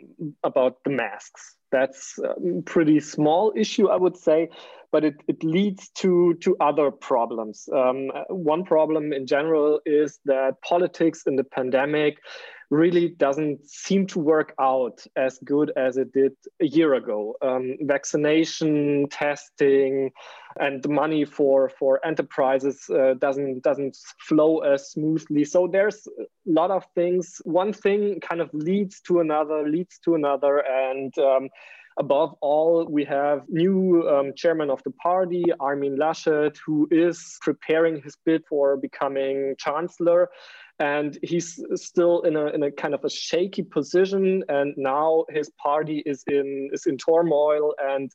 about 0.43 0.83
the 0.83 0.89
masks. 0.89 1.55
That's 1.71 2.19
a 2.19 2.61
pretty 2.65 2.99
small 2.99 3.53
issue, 3.55 3.87
I 3.87 3.95
would 3.97 4.17
say, 4.17 4.49
but 4.91 5.03
it, 5.03 5.15
it 5.27 5.43
leads 5.43 5.89
to 6.01 6.35
to 6.41 6.55
other 6.59 6.91
problems. 6.91 7.69
Um, 7.73 8.09
one 8.29 8.63
problem 8.65 9.13
in 9.13 9.25
general 9.25 9.79
is 9.85 10.19
that 10.25 10.61
politics 10.61 11.23
in 11.25 11.35
the 11.37 11.43
pandemic 11.43 12.17
really 12.69 13.09
doesn't 13.09 13.69
seem 13.69 14.05
to 14.07 14.19
work 14.19 14.53
out 14.59 15.05
as 15.15 15.39
good 15.43 15.71
as 15.77 15.97
it 15.97 16.11
did 16.11 16.33
a 16.59 16.67
year 16.67 16.95
ago. 16.95 17.35
Um, 17.41 17.77
vaccination, 17.81 19.07
testing, 19.09 20.11
and 20.59 20.83
the 20.83 20.89
money 20.89 21.23
for 21.23 21.69
for 21.69 22.05
enterprises 22.05 22.89
uh, 22.89 23.13
doesn't 23.19 23.63
doesn't 23.63 23.97
flow 24.19 24.59
as 24.59 24.91
smoothly. 24.91 25.45
So 25.45 25.67
there's 25.71 26.07
a 26.07 26.23
lot 26.45 26.71
of 26.71 26.85
things. 26.95 27.41
One 27.45 27.71
thing 27.73 28.19
kind 28.19 28.41
of 28.41 28.49
leads 28.53 28.99
to 29.01 29.19
another, 29.19 29.67
leads 29.67 29.99
to 29.99 30.15
another, 30.15 30.57
and 30.59 31.17
um, 31.19 31.49
above 31.97 32.35
all, 32.41 32.85
we 32.89 33.03
have 33.05 33.43
new 33.49 34.07
um, 34.09 34.33
chairman 34.35 34.69
of 34.69 34.83
the 34.83 34.91
party, 34.91 35.43
Armin 35.59 35.97
Laschet, 35.97 36.55
who 36.65 36.87
is 36.91 37.37
preparing 37.41 38.01
his 38.01 38.15
bid 38.25 38.43
for 38.47 38.77
becoming 38.77 39.55
chancellor 39.57 40.29
and 40.79 41.17
he's 41.23 41.59
still 41.75 42.21
in 42.21 42.35
a, 42.35 42.47
in 42.47 42.63
a 42.63 42.71
kind 42.71 42.93
of 42.93 43.03
a 43.03 43.09
shaky 43.09 43.63
position 43.63 44.43
and 44.49 44.73
now 44.77 45.25
his 45.29 45.49
party 45.61 46.03
is 46.05 46.23
in 46.27 46.69
is 46.71 46.85
in 46.85 46.97
turmoil 46.97 47.73
and 47.83 48.11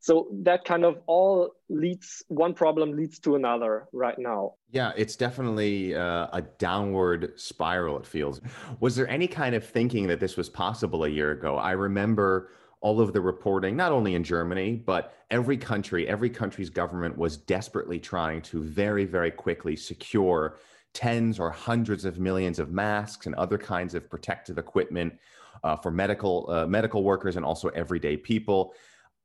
so 0.00 0.28
that 0.42 0.64
kind 0.64 0.84
of 0.84 0.98
all 1.06 1.54
leads 1.70 2.22
one 2.28 2.52
problem 2.52 2.92
leads 2.92 3.18
to 3.18 3.36
another 3.36 3.86
right 3.92 4.18
now. 4.18 4.54
Yeah 4.70 4.92
it's 4.96 5.16
definitely 5.16 5.94
uh, 5.94 6.28
a 6.32 6.42
downward 6.58 7.32
spiral 7.36 7.98
it 7.98 8.06
feels. 8.06 8.40
Was 8.80 8.94
there 8.96 9.08
any 9.08 9.26
kind 9.26 9.54
of 9.54 9.66
thinking 9.66 10.06
that 10.08 10.20
this 10.20 10.36
was 10.36 10.48
possible 10.48 11.04
a 11.04 11.08
year 11.08 11.32
ago? 11.32 11.56
I 11.56 11.72
remember 11.72 12.50
all 12.80 13.00
of 13.00 13.14
the 13.14 13.20
reporting, 13.20 13.76
not 13.76 13.92
only 13.92 14.14
in 14.14 14.22
Germany, 14.22 14.74
but 14.74 15.14
every 15.30 15.56
country, 15.56 16.06
every 16.06 16.28
country's 16.28 16.68
government 16.68 17.16
was 17.16 17.38
desperately 17.38 17.98
trying 17.98 18.42
to 18.42 18.62
very, 18.62 19.06
very 19.06 19.30
quickly 19.30 19.74
secure 19.74 20.58
tens 20.94 21.38
or 21.38 21.50
hundreds 21.50 22.04
of 22.04 22.18
millions 22.18 22.58
of 22.58 22.70
masks 22.70 23.26
and 23.26 23.34
other 23.34 23.58
kinds 23.58 23.94
of 23.94 24.08
protective 24.08 24.56
equipment 24.56 25.12
uh, 25.62 25.76
for 25.76 25.90
medical 25.90 26.48
uh, 26.48 26.66
medical 26.66 27.02
workers 27.04 27.36
and 27.36 27.44
also 27.44 27.68
everyday 27.68 28.16
people. 28.16 28.72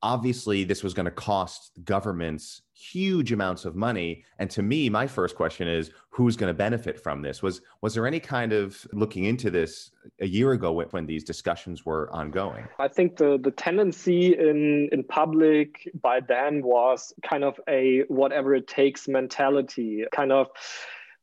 Obviously, 0.01 0.63
this 0.63 0.81
was 0.81 0.93
going 0.93 1.05
to 1.05 1.11
cost 1.11 1.71
governments 1.83 2.61
huge 2.79 3.33
amounts 3.33 3.65
of 3.65 3.75
money. 3.75 4.23
And 4.37 4.49
to 4.51 4.61
me, 4.61 4.89
my 4.89 5.05
first 5.05 5.35
question 5.35 5.67
is, 5.67 5.91
who's 6.09 6.37
going 6.37 6.49
to 6.49 6.53
benefit 6.53 6.97
from 6.97 7.21
this? 7.21 7.41
Was 7.43 7.61
was 7.81 7.93
there 7.93 8.07
any 8.07 8.19
kind 8.19 8.53
of 8.53 8.87
looking 8.93 9.25
into 9.25 9.51
this 9.51 9.91
a 10.21 10.25
year 10.25 10.53
ago 10.53 10.71
when 10.91 11.05
these 11.05 11.23
discussions 11.23 11.85
were 11.85 12.09
ongoing? 12.13 12.65
I 12.79 12.87
think 12.87 13.17
the 13.17 13.37
the 13.41 13.51
tendency 13.51 14.37
in 14.37 14.89
in 14.91 15.03
public 15.03 15.89
by 16.01 16.21
then 16.21 16.63
was 16.63 17.13
kind 17.21 17.43
of 17.43 17.59
a 17.67 18.03
whatever 18.07 18.55
it 18.55 18.67
takes 18.67 19.07
mentality, 19.07 20.05
kind 20.13 20.31
of 20.31 20.47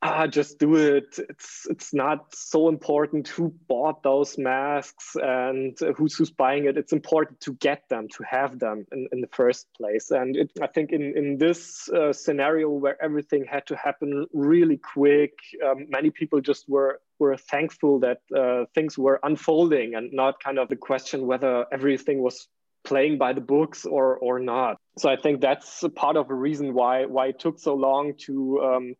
ah, 0.02 0.26
just 0.26 0.58
do 0.58 0.76
it. 0.76 1.18
It's 1.18 1.66
it's 1.70 1.94
not 1.94 2.34
so 2.34 2.68
important 2.68 3.28
who 3.28 3.54
bought 3.68 4.02
those 4.02 4.38
masks 4.38 5.16
and 5.20 5.76
who's 5.96 6.16
who's 6.16 6.30
buying 6.30 6.66
it. 6.66 6.76
It's 6.76 6.92
important 6.92 7.40
to 7.40 7.54
get 7.54 7.88
them, 7.88 8.08
to 8.16 8.24
have 8.24 8.58
them 8.58 8.86
in, 8.92 9.08
in 9.12 9.20
the 9.20 9.28
first 9.28 9.66
place. 9.76 10.10
And 10.10 10.36
it, 10.36 10.50
I 10.60 10.66
think 10.66 10.92
in 10.92 11.16
in 11.16 11.38
this 11.38 11.88
uh, 11.88 12.12
scenario 12.12 12.68
where 12.70 13.02
everything 13.02 13.44
had 13.44 13.66
to 13.66 13.76
happen 13.76 14.26
really 14.32 14.76
quick, 14.76 15.32
um, 15.64 15.86
many 15.88 16.10
people 16.10 16.40
just 16.40 16.68
were 16.68 17.00
were 17.18 17.36
thankful 17.36 18.00
that 18.00 18.20
uh, 18.36 18.66
things 18.74 18.98
were 18.98 19.18
unfolding 19.22 19.94
and 19.94 20.12
not 20.12 20.42
kind 20.42 20.58
of 20.58 20.68
the 20.68 20.76
question 20.76 21.26
whether 21.26 21.64
everything 21.72 22.22
was 22.22 22.48
playing 22.84 23.18
by 23.18 23.32
the 23.32 23.40
books 23.40 23.84
or 23.84 24.16
or 24.18 24.38
not. 24.38 24.76
So 24.98 25.08
I 25.08 25.16
think 25.16 25.40
that's 25.40 25.84
part 25.94 26.16
of 26.16 26.28
the 26.28 26.34
reason 26.34 26.74
why 26.74 27.06
why 27.06 27.28
it 27.28 27.38
took 27.38 27.58
so 27.58 27.74
long 27.74 28.14
to 28.26 28.60
um, 28.62 28.94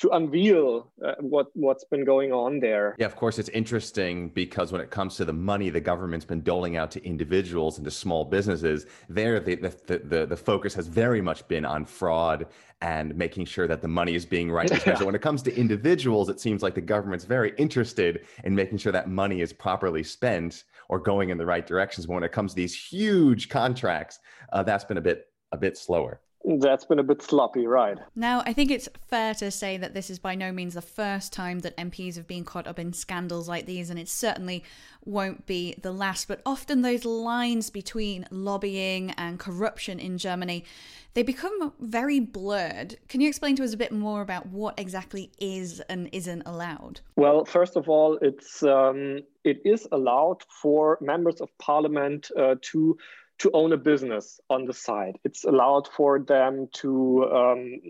to 0.00 0.08
unveil 0.10 0.90
uh, 1.04 1.12
what 1.20 1.48
what's 1.54 1.84
been 1.84 2.04
going 2.04 2.32
on 2.32 2.58
there. 2.58 2.96
Yeah, 2.98 3.06
of 3.06 3.16
course, 3.16 3.38
it's 3.38 3.50
interesting 3.50 4.30
because 4.30 4.72
when 4.72 4.80
it 4.80 4.90
comes 4.90 5.16
to 5.16 5.26
the 5.26 5.32
money 5.32 5.68
the 5.68 5.80
government's 5.80 6.24
been 6.24 6.42
doling 6.42 6.76
out 6.76 6.90
to 6.92 7.04
individuals 7.04 7.76
and 7.76 7.84
to 7.84 7.90
small 7.90 8.24
businesses, 8.24 8.86
there 9.08 9.38
the 9.40 9.56
the 9.56 9.98
the, 9.98 10.26
the 10.26 10.36
focus 10.36 10.72
has 10.74 10.86
very 10.86 11.20
much 11.20 11.46
been 11.48 11.66
on 11.66 11.84
fraud 11.84 12.46
and 12.80 13.14
making 13.14 13.44
sure 13.44 13.68
that 13.68 13.82
the 13.82 13.88
money 13.88 14.14
is 14.14 14.24
being 14.24 14.50
right. 14.50 14.70
so 14.98 15.04
when 15.04 15.14
it 15.14 15.20
comes 15.20 15.42
to 15.42 15.54
individuals, 15.54 16.30
it 16.30 16.40
seems 16.40 16.62
like 16.62 16.74
the 16.74 16.80
government's 16.80 17.26
very 17.26 17.52
interested 17.58 18.24
in 18.44 18.54
making 18.54 18.78
sure 18.78 18.92
that 18.92 19.10
money 19.10 19.42
is 19.42 19.52
properly 19.52 20.02
spent 20.02 20.64
or 20.88 20.98
going 20.98 21.28
in 21.28 21.36
the 21.36 21.44
right 21.44 21.66
directions. 21.66 22.06
But 22.06 22.14
when 22.14 22.24
it 22.24 22.32
comes 22.32 22.52
to 22.52 22.56
these 22.56 22.74
huge 22.74 23.50
contracts, 23.50 24.18
uh, 24.52 24.62
that's 24.62 24.84
been 24.84 24.96
a 24.96 25.02
bit 25.02 25.26
a 25.52 25.58
bit 25.58 25.76
slower. 25.76 26.20
That's 26.44 26.86
been 26.86 26.98
a 26.98 27.04
bit 27.04 27.22
sloppy, 27.22 27.66
right? 27.66 27.98
Now, 28.16 28.42
I 28.46 28.54
think 28.54 28.70
it's 28.70 28.88
fair 29.08 29.34
to 29.34 29.50
say 29.50 29.76
that 29.76 29.92
this 29.92 30.08
is 30.08 30.18
by 30.18 30.34
no 30.34 30.52
means 30.52 30.74
the 30.74 30.82
first 30.82 31.32
time 31.32 31.58
that 31.60 31.76
MPs 31.76 32.16
have 32.16 32.26
been 32.26 32.44
caught 32.44 32.66
up 32.66 32.78
in 32.78 32.94
scandals 32.94 33.48
like 33.48 33.66
these, 33.66 33.90
and 33.90 33.98
it 33.98 34.08
certainly 34.08 34.64
won't 35.04 35.46
be 35.46 35.74
the 35.82 35.92
last. 35.92 36.28
But 36.28 36.40
often 36.46 36.80
those 36.80 37.04
lines 37.04 37.68
between 37.68 38.26
lobbying 38.30 39.10
and 39.12 39.38
corruption 39.38 39.98
in 39.98 40.16
Germany, 40.16 40.64
they 41.12 41.22
become 41.22 41.72
very 41.78 42.20
blurred. 42.20 42.96
Can 43.08 43.20
you 43.20 43.28
explain 43.28 43.54
to 43.56 43.64
us 43.64 43.74
a 43.74 43.76
bit 43.76 43.92
more 43.92 44.22
about 44.22 44.46
what 44.46 44.78
exactly 44.78 45.30
is 45.38 45.80
and 45.88 46.08
isn't 46.12 46.42
allowed? 46.46 47.00
Well, 47.16 47.44
first 47.44 47.76
of 47.76 47.88
all, 47.88 48.18
it's 48.22 48.62
um, 48.62 49.20
it 49.44 49.60
is 49.64 49.86
allowed 49.92 50.42
for 50.62 50.96
members 51.02 51.40
of 51.40 51.48
parliament 51.58 52.30
uh, 52.38 52.54
to 52.72 52.96
to 53.40 53.50
own 53.54 53.72
a 53.72 53.76
business 53.76 54.38
on 54.50 54.66
the 54.66 54.72
side. 54.74 55.18
It's 55.24 55.44
allowed 55.44 55.88
for 55.88 56.20
them 56.20 56.68
to 56.74 57.24
um, 57.32 57.80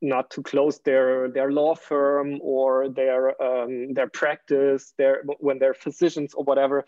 not 0.00 0.30
to 0.30 0.42
close 0.42 0.78
their 0.84 1.28
their 1.28 1.50
law 1.50 1.74
firm 1.74 2.38
or 2.40 2.88
their 2.88 3.40
um, 3.42 3.94
their 3.94 4.08
practice, 4.08 4.94
their 4.98 5.22
when 5.40 5.58
they're 5.58 5.74
physicians 5.74 6.34
or 6.34 6.44
whatever. 6.44 6.84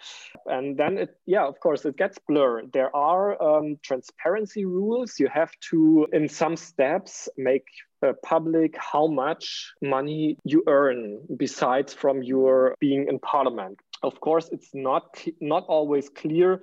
And 0.47 0.77
then 0.77 0.99
it, 0.99 1.17
yeah, 1.27 1.45
of 1.45 1.59
course, 1.59 1.85
it 1.85 1.97
gets 1.97 2.19
blurred. 2.29 2.73
There 2.73 2.95
are 2.95 3.43
um, 3.43 3.79
transparency 3.83 4.65
rules. 4.65 5.19
You 5.19 5.29
have 5.29 5.51
to, 5.71 6.07
in 6.13 6.29
some 6.29 6.57
steps, 6.57 7.29
make 7.37 7.67
uh, 8.01 8.13
public 8.23 8.77
how 8.79 9.09
much 9.09 9.73
money 9.83 10.39
you 10.45 10.63
earn 10.69 11.21
besides 11.37 11.93
from 11.93 12.23
your 12.23 12.77
being 12.79 13.07
in 13.09 13.19
parliament. 13.19 13.81
Of 14.05 14.21
course, 14.21 14.49
it's 14.53 14.71
not 14.73 15.05
not 15.41 15.65
always 15.67 16.09
clear 16.11 16.63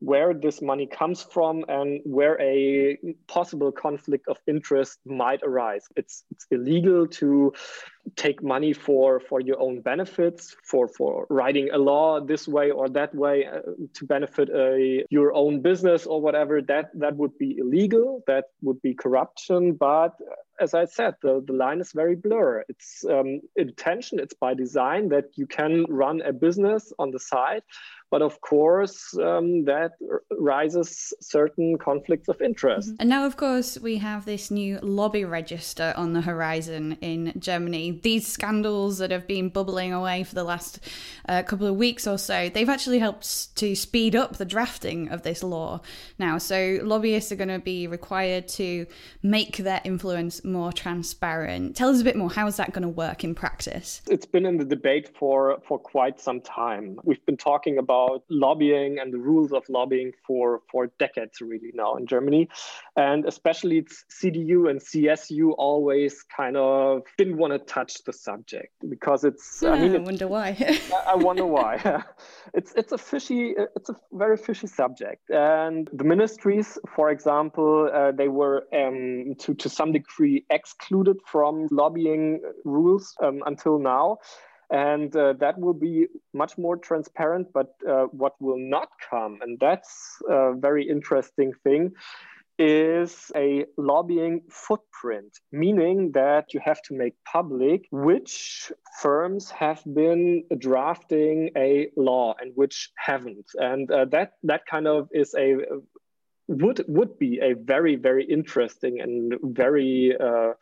where 0.00 0.32
this 0.32 0.62
money 0.62 0.86
comes 0.86 1.22
from 1.22 1.64
and 1.68 2.00
where 2.04 2.40
a 2.40 2.98
possible 3.26 3.72
conflict 3.72 4.28
of 4.28 4.38
interest 4.46 4.98
might 5.04 5.40
arise. 5.42 5.86
It's, 5.96 6.24
it's 6.30 6.46
illegal 6.50 7.06
to 7.08 7.52
take 8.16 8.42
money 8.42 8.72
for, 8.72 9.20
for 9.20 9.40
your 9.40 9.60
own 9.60 9.80
benefits, 9.80 10.56
for, 10.64 10.88
for 10.88 11.26
writing 11.30 11.70
a 11.72 11.78
law 11.78 12.20
this 12.20 12.46
way 12.46 12.70
or 12.70 12.88
that 12.88 13.14
way 13.14 13.46
uh, 13.46 13.60
to 13.94 14.04
benefit 14.04 14.48
a, 14.50 15.04
your 15.10 15.34
own 15.34 15.60
business 15.60 16.06
or 16.06 16.20
whatever. 16.20 16.60
That, 16.62 16.90
that 16.94 17.16
would 17.16 17.36
be 17.38 17.58
illegal. 17.58 18.22
That 18.26 18.46
would 18.62 18.80
be 18.82 18.94
corruption. 18.94 19.74
But 19.74 20.14
as 20.60 20.74
I 20.74 20.86
said, 20.86 21.14
the, 21.22 21.42
the 21.46 21.52
line 21.52 21.80
is 21.80 21.92
very 21.92 22.16
blur. 22.16 22.64
It's 22.68 23.04
um, 23.08 23.40
intention, 23.56 24.18
it's 24.18 24.34
by 24.34 24.54
design 24.54 25.08
that 25.10 25.26
you 25.36 25.46
can 25.46 25.84
run 25.88 26.20
a 26.22 26.32
business 26.32 26.92
on 26.98 27.10
the 27.10 27.20
side 27.20 27.62
but 28.10 28.22
of 28.22 28.40
course, 28.40 29.14
um, 29.18 29.64
that 29.64 29.92
rises 30.30 31.12
certain 31.20 31.76
conflicts 31.78 32.28
of 32.28 32.40
interest. 32.40 32.92
And 32.98 33.08
now, 33.08 33.26
of 33.26 33.36
course, 33.36 33.78
we 33.78 33.98
have 33.98 34.24
this 34.24 34.50
new 34.50 34.78
lobby 34.80 35.24
register 35.24 35.92
on 35.96 36.14
the 36.14 36.22
horizon 36.22 36.96
in 37.00 37.34
Germany. 37.38 37.92
These 38.02 38.26
scandals 38.26 38.98
that 38.98 39.10
have 39.10 39.26
been 39.26 39.48
bubbling 39.48 39.92
away 39.92 40.24
for 40.24 40.34
the 40.34 40.44
last 40.44 40.80
uh, 41.28 41.42
couple 41.42 41.66
of 41.66 41.76
weeks 41.76 42.06
or 42.06 42.18
so, 42.18 42.48
they've 42.48 42.68
actually 42.68 42.98
helped 42.98 43.54
to 43.56 43.74
speed 43.74 44.14
up 44.16 44.36
the 44.36 44.44
drafting 44.44 45.08
of 45.08 45.22
this 45.22 45.42
law 45.42 45.80
now. 46.18 46.38
So 46.38 46.78
lobbyists 46.82 47.32
are 47.32 47.36
going 47.36 47.48
to 47.48 47.58
be 47.58 47.86
required 47.86 48.48
to 48.48 48.86
make 49.22 49.58
their 49.58 49.80
influence 49.84 50.44
more 50.44 50.72
transparent. 50.72 51.76
Tell 51.76 51.88
us 51.88 52.00
a 52.00 52.04
bit 52.04 52.16
more. 52.16 52.30
How 52.30 52.46
is 52.46 52.56
that 52.56 52.72
going 52.72 52.82
to 52.82 52.88
work 52.88 53.24
in 53.24 53.34
practice? 53.34 54.02
It's 54.08 54.26
been 54.26 54.46
in 54.46 54.58
the 54.58 54.64
debate 54.64 55.16
for 55.16 55.58
for 55.66 55.78
quite 55.78 56.20
some 56.20 56.40
time. 56.40 56.98
We've 57.04 57.24
been 57.26 57.36
talking 57.36 57.78
about 57.78 58.24
lobbying 58.28 58.98
and 58.98 59.12
the 59.12 59.18
rules 59.18 59.52
of 59.52 59.68
lobbying 59.68 60.12
for, 60.26 60.62
for 60.70 60.88
decades 60.98 61.40
really 61.40 61.70
now 61.74 61.96
in 61.96 62.06
Germany. 62.06 62.48
And 62.96 63.24
especially 63.24 63.78
it's 63.78 64.04
CDU 64.10 64.70
and 64.70 64.80
CSU 64.80 65.54
always 65.56 66.22
kind 66.22 66.56
of 66.56 67.02
didn't 67.16 67.36
want 67.36 67.52
to 67.52 67.58
touch 67.58 67.87
the 68.04 68.12
subject 68.12 68.72
because 68.88 69.24
it's, 69.24 69.60
yeah, 69.62 69.70
I 69.70 69.80
mean, 69.80 69.96
I 69.96 69.98
wonder 69.98 70.28
why. 70.28 70.78
I 71.06 71.14
wonder 71.14 71.46
why. 71.46 72.02
it's, 72.54 72.72
it's 72.74 72.92
a 72.92 72.98
fishy, 72.98 73.54
it's 73.76 73.88
a 73.88 73.96
very 74.12 74.36
fishy 74.36 74.66
subject. 74.66 75.30
And 75.30 75.88
the 75.92 76.04
ministries, 76.04 76.78
for 76.94 77.10
example, 77.10 77.90
uh, 77.92 78.12
they 78.12 78.28
were 78.28 78.66
um, 78.72 79.34
to, 79.40 79.54
to 79.54 79.68
some 79.68 79.92
degree 79.92 80.44
excluded 80.50 81.16
from 81.26 81.68
lobbying 81.70 82.40
rules 82.64 83.16
um, 83.22 83.42
until 83.46 83.78
now 83.78 84.18
and 84.70 85.16
uh, 85.16 85.32
that 85.34 85.58
will 85.58 85.74
be 85.74 86.06
much 86.34 86.58
more 86.58 86.76
transparent 86.76 87.48
but 87.52 87.74
uh, 87.88 88.04
what 88.12 88.34
will 88.40 88.58
not 88.58 88.90
come 89.10 89.38
and 89.40 89.58
that's 89.60 90.20
a 90.28 90.52
very 90.54 90.86
interesting 90.88 91.52
thing 91.64 91.90
is 92.58 93.30
a 93.36 93.64
lobbying 93.76 94.42
footprint, 94.50 95.38
meaning 95.52 96.12
that 96.12 96.52
you 96.52 96.60
have 96.64 96.82
to 96.82 96.94
make 96.94 97.14
public 97.24 97.86
which 97.90 98.72
firms 99.00 99.50
have 99.50 99.82
been 99.94 100.44
drafting 100.58 101.50
a 101.56 101.88
law 101.96 102.34
and 102.40 102.52
which 102.54 102.90
haven't. 102.96 103.46
And 103.54 103.90
uh, 103.90 104.06
that 104.06 104.32
that 104.42 104.66
kind 104.66 104.88
of 104.88 105.08
is 105.12 105.34
a 105.38 105.56
would 106.48 106.84
would 106.88 107.18
be 107.18 107.40
a 107.40 107.54
very 107.54 107.96
very 107.96 108.24
interesting 108.24 109.00
and 109.00 109.34
very 109.42 110.16
uh, 110.18 110.54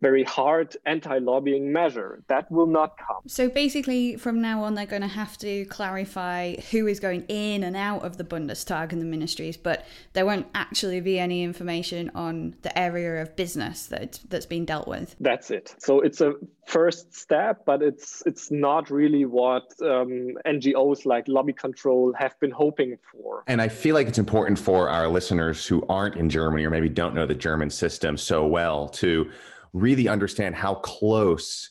very 0.00 0.24
hard 0.24 0.76
anti-lobbying 0.86 1.72
measure. 1.72 2.22
That 2.28 2.50
will 2.50 2.66
not 2.66 2.96
come. 2.96 3.22
So 3.26 3.48
basically, 3.48 4.16
from 4.16 4.40
now 4.40 4.64
on, 4.64 4.74
they're 4.74 4.86
going 4.86 5.02
to 5.02 5.08
have 5.08 5.36
to 5.38 5.64
clarify 5.66 6.56
who 6.70 6.86
is 6.86 7.00
going 7.00 7.24
in 7.28 7.62
and 7.62 7.76
out 7.76 8.04
of 8.04 8.16
the 8.16 8.24
Bundestag 8.24 8.92
and 8.92 9.00
the 9.00 9.06
ministries, 9.06 9.56
but 9.56 9.86
there 10.12 10.26
won't 10.26 10.46
actually 10.54 11.00
be 11.00 11.18
any 11.18 11.42
information 11.42 12.10
on 12.14 12.54
the 12.62 12.76
area 12.78 13.20
of 13.22 13.36
business 13.36 13.86
that 13.86 14.20
that's 14.28 14.46
been 14.46 14.64
dealt 14.64 14.88
with. 14.88 15.16
That's 15.20 15.50
it. 15.50 15.74
So 15.78 16.00
it's 16.00 16.20
a 16.20 16.34
first 16.66 17.14
step, 17.14 17.64
but 17.66 17.82
it's 17.82 18.22
it's 18.26 18.50
not 18.50 18.90
really 18.90 19.24
what 19.24 19.64
um, 19.82 20.32
NGOs 20.46 21.04
like 21.04 21.26
Lobby 21.28 21.52
Control 21.52 22.12
have 22.18 22.38
been 22.40 22.50
hoping 22.50 22.96
for. 23.12 23.42
And 23.46 23.60
I 23.60 23.68
feel 23.68 23.94
like 23.94 24.06
it's 24.06 24.18
important 24.18 24.58
for 24.58 24.88
our 24.88 25.08
listeners 25.08 25.66
who 25.66 25.84
aren't 25.88 26.16
in 26.16 26.30
Germany 26.30 26.64
or 26.64 26.70
maybe 26.70 26.88
don't 26.88 27.14
know 27.14 27.26
the 27.26 27.34
German 27.34 27.70
system 27.70 28.16
so 28.16 28.46
well 28.46 28.88
to 28.88 29.30
really 29.72 30.08
understand 30.08 30.54
how 30.54 30.74
close 30.74 31.70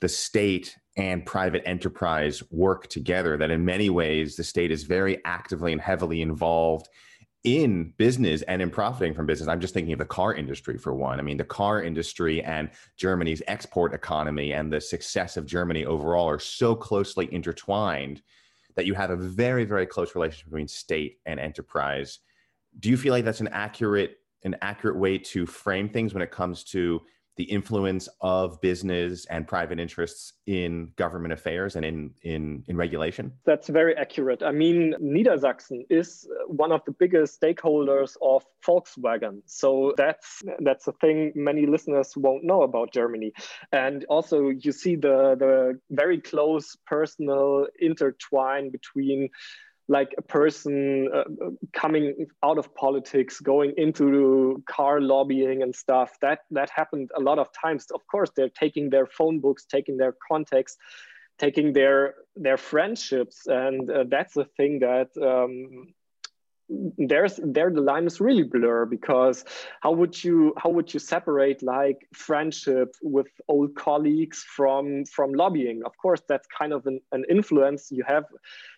the 0.00 0.08
state 0.08 0.76
and 0.96 1.26
private 1.26 1.62
enterprise 1.66 2.42
work 2.50 2.88
together. 2.88 3.36
That 3.36 3.50
in 3.50 3.64
many 3.64 3.90
ways, 3.90 4.36
the 4.36 4.44
state 4.44 4.70
is 4.70 4.84
very 4.84 5.24
actively 5.24 5.72
and 5.72 5.80
heavily 5.80 6.22
involved 6.22 6.88
in 7.42 7.92
business 7.98 8.40
and 8.42 8.62
in 8.62 8.70
profiting 8.70 9.12
from 9.12 9.26
business. 9.26 9.48
I'm 9.48 9.60
just 9.60 9.74
thinking 9.74 9.92
of 9.92 9.98
the 9.98 10.06
car 10.06 10.34
industry 10.34 10.78
for 10.78 10.94
one. 10.94 11.18
I 11.18 11.22
mean, 11.22 11.36
the 11.36 11.44
car 11.44 11.82
industry 11.82 12.42
and 12.42 12.70
Germany's 12.96 13.42
export 13.46 13.92
economy 13.92 14.52
and 14.52 14.72
the 14.72 14.80
success 14.80 15.36
of 15.36 15.44
Germany 15.44 15.84
overall 15.84 16.28
are 16.28 16.38
so 16.38 16.74
closely 16.74 17.32
intertwined 17.32 18.22
that 18.76 18.86
you 18.86 18.94
have 18.94 19.10
a 19.10 19.16
very, 19.16 19.64
very 19.64 19.86
close 19.86 20.14
relationship 20.14 20.46
between 20.46 20.68
state 20.68 21.18
and 21.26 21.38
enterprise. 21.38 22.20
Do 22.80 22.88
you 22.88 22.96
feel 22.96 23.12
like 23.12 23.24
that's 23.24 23.40
an 23.40 23.48
accurate 23.48 24.18
an 24.44 24.54
accurate 24.60 24.96
way 24.96 25.16
to 25.16 25.46
frame 25.46 25.88
things 25.88 26.12
when 26.12 26.22
it 26.22 26.30
comes 26.30 26.64
to 26.64 27.00
the 27.36 27.44
influence 27.44 28.08
of 28.20 28.60
business 28.60 29.26
and 29.26 29.46
private 29.46 29.80
interests 29.80 30.34
in 30.46 30.92
government 30.96 31.32
affairs 31.32 31.76
and 31.76 31.84
in, 31.84 32.10
in, 32.22 32.64
in 32.68 32.76
regulation? 32.76 33.32
That's 33.44 33.68
very 33.68 33.96
accurate. 33.96 34.42
I 34.42 34.52
mean, 34.52 34.94
Niedersachsen 35.00 35.86
is 35.90 36.28
one 36.46 36.72
of 36.72 36.82
the 36.86 36.92
biggest 36.92 37.40
stakeholders 37.40 38.16
of 38.22 38.44
Volkswagen. 38.64 39.42
So 39.46 39.94
that's 39.96 40.42
that's 40.60 40.86
a 40.86 40.92
thing 40.92 41.32
many 41.34 41.66
listeners 41.66 42.16
won't 42.16 42.44
know 42.44 42.62
about 42.62 42.92
Germany. 42.92 43.32
And 43.72 44.04
also 44.08 44.48
you 44.48 44.72
see 44.72 44.96
the 44.96 45.36
the 45.38 45.80
very 45.90 46.20
close 46.20 46.76
personal 46.86 47.66
intertwine 47.78 48.70
between 48.70 49.30
like 49.88 50.14
a 50.16 50.22
person 50.22 51.08
uh, 51.14 51.24
coming 51.72 52.26
out 52.42 52.58
of 52.58 52.74
politics 52.74 53.40
going 53.40 53.74
into 53.76 54.62
car 54.66 55.00
lobbying 55.00 55.62
and 55.62 55.74
stuff 55.74 56.16
that 56.22 56.40
that 56.50 56.70
happened 56.70 57.10
a 57.16 57.20
lot 57.20 57.38
of 57.38 57.48
times. 57.52 57.86
Of 57.92 58.06
course 58.06 58.30
they're 58.36 58.48
taking 58.48 58.90
their 58.90 59.06
phone 59.06 59.40
books 59.40 59.64
taking 59.64 59.96
their 59.96 60.14
contacts 60.28 60.76
taking 61.38 61.72
their 61.72 62.14
their 62.36 62.56
friendships 62.56 63.46
and 63.46 63.90
uh, 63.90 64.04
that's 64.08 64.34
the 64.34 64.44
thing 64.56 64.78
that 64.80 65.08
um, 65.20 65.92
there's 66.68 67.38
there 67.42 67.70
the 67.70 67.80
line 67.80 68.06
is 68.06 68.20
really 68.20 68.42
blur 68.42 68.86
because 68.86 69.44
how 69.82 69.92
would 69.92 70.22
you 70.24 70.54
how 70.56 70.70
would 70.70 70.92
you 70.94 71.00
separate 71.00 71.62
like 71.62 72.08
friendship 72.14 72.94
with 73.02 73.26
old 73.48 73.74
colleagues 73.74 74.44
from 74.56 75.04
from 75.04 75.32
lobbying? 75.32 75.82
Of 75.84 75.96
course 75.98 76.22
that's 76.26 76.46
kind 76.46 76.72
of 76.72 76.86
an, 76.86 77.00
an 77.12 77.24
influence 77.28 77.90
you 77.90 78.02
have 78.06 78.24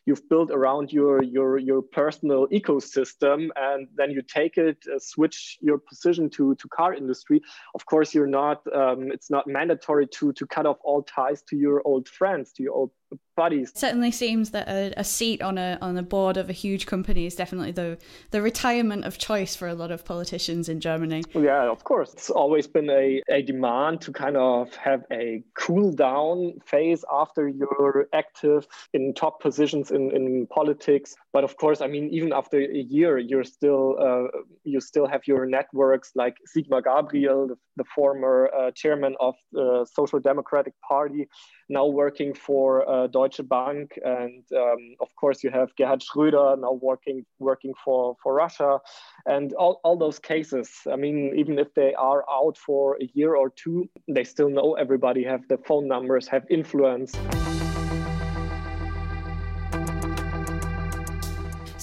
you've 0.04 0.28
built 0.28 0.50
around 0.50 0.92
your 0.92 1.22
your 1.22 1.58
your 1.58 1.80
personal 1.80 2.48
ecosystem 2.48 3.48
and 3.56 3.86
then 3.94 4.10
you 4.10 4.22
take 4.22 4.56
it 4.56 4.78
uh, 4.92 4.98
switch 4.98 5.58
your 5.60 5.78
position 5.78 6.28
to 6.30 6.56
to 6.56 6.68
car 6.68 6.92
industry. 6.92 7.40
Of 7.74 7.86
course 7.86 8.14
you're 8.14 8.26
not 8.26 8.62
um, 8.74 9.12
it's 9.12 9.30
not 9.30 9.46
mandatory 9.46 10.08
to 10.18 10.32
to 10.32 10.46
cut 10.46 10.66
off 10.66 10.78
all 10.82 11.02
ties 11.02 11.42
to 11.50 11.56
your 11.56 11.82
old 11.84 12.08
friends 12.08 12.52
to 12.54 12.64
your 12.64 12.72
old 12.72 12.90
buddies. 13.36 13.70
It 13.70 13.78
certainly 13.78 14.10
seems 14.10 14.50
that 14.50 14.66
a, 14.68 14.92
a, 14.96 15.04
seat 15.04 15.42
on 15.42 15.58
a 15.58 15.78
on 15.80 15.96
a 15.96 16.02
board 16.02 16.36
of 16.36 16.48
a 16.48 16.52
huge 16.52 16.86
company 16.86 17.26
is 17.26 17.34
definitely 17.34 17.70
the 17.70 17.98
the 18.30 18.42
retirement 18.42 19.04
of 19.04 19.18
choice 19.18 19.54
for 19.54 19.68
a 19.68 19.74
lot 19.74 19.90
of 19.90 20.04
politicians 20.04 20.68
in 20.68 20.80
Germany. 20.80 21.22
Yeah, 21.34 21.70
of 21.70 21.84
course. 21.84 22.12
It's 22.14 22.30
always 22.30 22.66
been 22.66 22.90
a, 22.90 23.22
a 23.28 23.42
demand 23.42 24.00
to 24.02 24.12
kind 24.12 24.36
of 24.36 24.74
have 24.76 25.04
a 25.12 25.42
cool 25.54 25.92
down 25.92 26.58
phase 26.64 27.04
after 27.12 27.46
you're 27.46 28.08
active 28.12 28.66
in 28.94 29.14
top 29.14 29.40
positions 29.40 29.90
in, 29.90 30.10
in 30.12 30.46
politics. 30.48 31.14
But 31.32 31.44
of 31.44 31.56
course, 31.58 31.80
I 31.82 31.86
mean, 31.86 32.08
even 32.10 32.32
after 32.32 32.58
a 32.58 32.84
year, 32.96 33.18
you're 33.18 33.44
still 33.44 33.96
uh, 34.00 34.38
you 34.64 34.80
still 34.80 35.06
have 35.06 35.22
your 35.26 35.46
networks 35.46 36.12
like 36.14 36.36
Sigmar 36.50 36.82
Gabriel, 36.82 37.48
the, 37.48 37.56
the 37.76 37.84
former 37.94 38.50
uh, 38.58 38.70
chairman 38.70 39.14
of 39.20 39.34
the 39.52 39.86
Social 39.92 40.18
Democratic 40.20 40.72
Party, 40.80 41.28
now 41.68 41.86
working 41.86 42.32
for 42.32 42.88
uh, 42.88 42.95
Deutsche 43.06 43.40
Bank, 43.48 43.98
and 44.04 44.42
um, 44.64 44.82
of 45.00 45.10
course 45.20 45.44
you 45.44 45.50
have 45.50 45.68
Gerhard 45.76 46.02
Schröder 46.08 46.58
now 46.58 46.74
working 46.90 47.24
working 47.38 47.74
for 47.84 48.16
for 48.22 48.34
Russia, 48.34 48.78
and 49.26 49.52
all, 49.54 49.80
all 49.84 49.96
those 49.96 50.18
cases. 50.18 50.68
I 50.90 50.96
mean, 50.96 51.32
even 51.36 51.58
if 51.58 51.72
they 51.74 51.94
are 51.94 52.24
out 52.30 52.56
for 52.56 52.96
a 53.00 53.06
year 53.14 53.34
or 53.34 53.50
two, 53.50 53.88
they 54.08 54.24
still 54.24 54.50
know 54.50 54.74
everybody, 54.74 55.22
have 55.24 55.46
the 55.48 55.58
phone 55.58 55.86
numbers, 55.88 56.28
have 56.28 56.44
influence. 56.50 57.12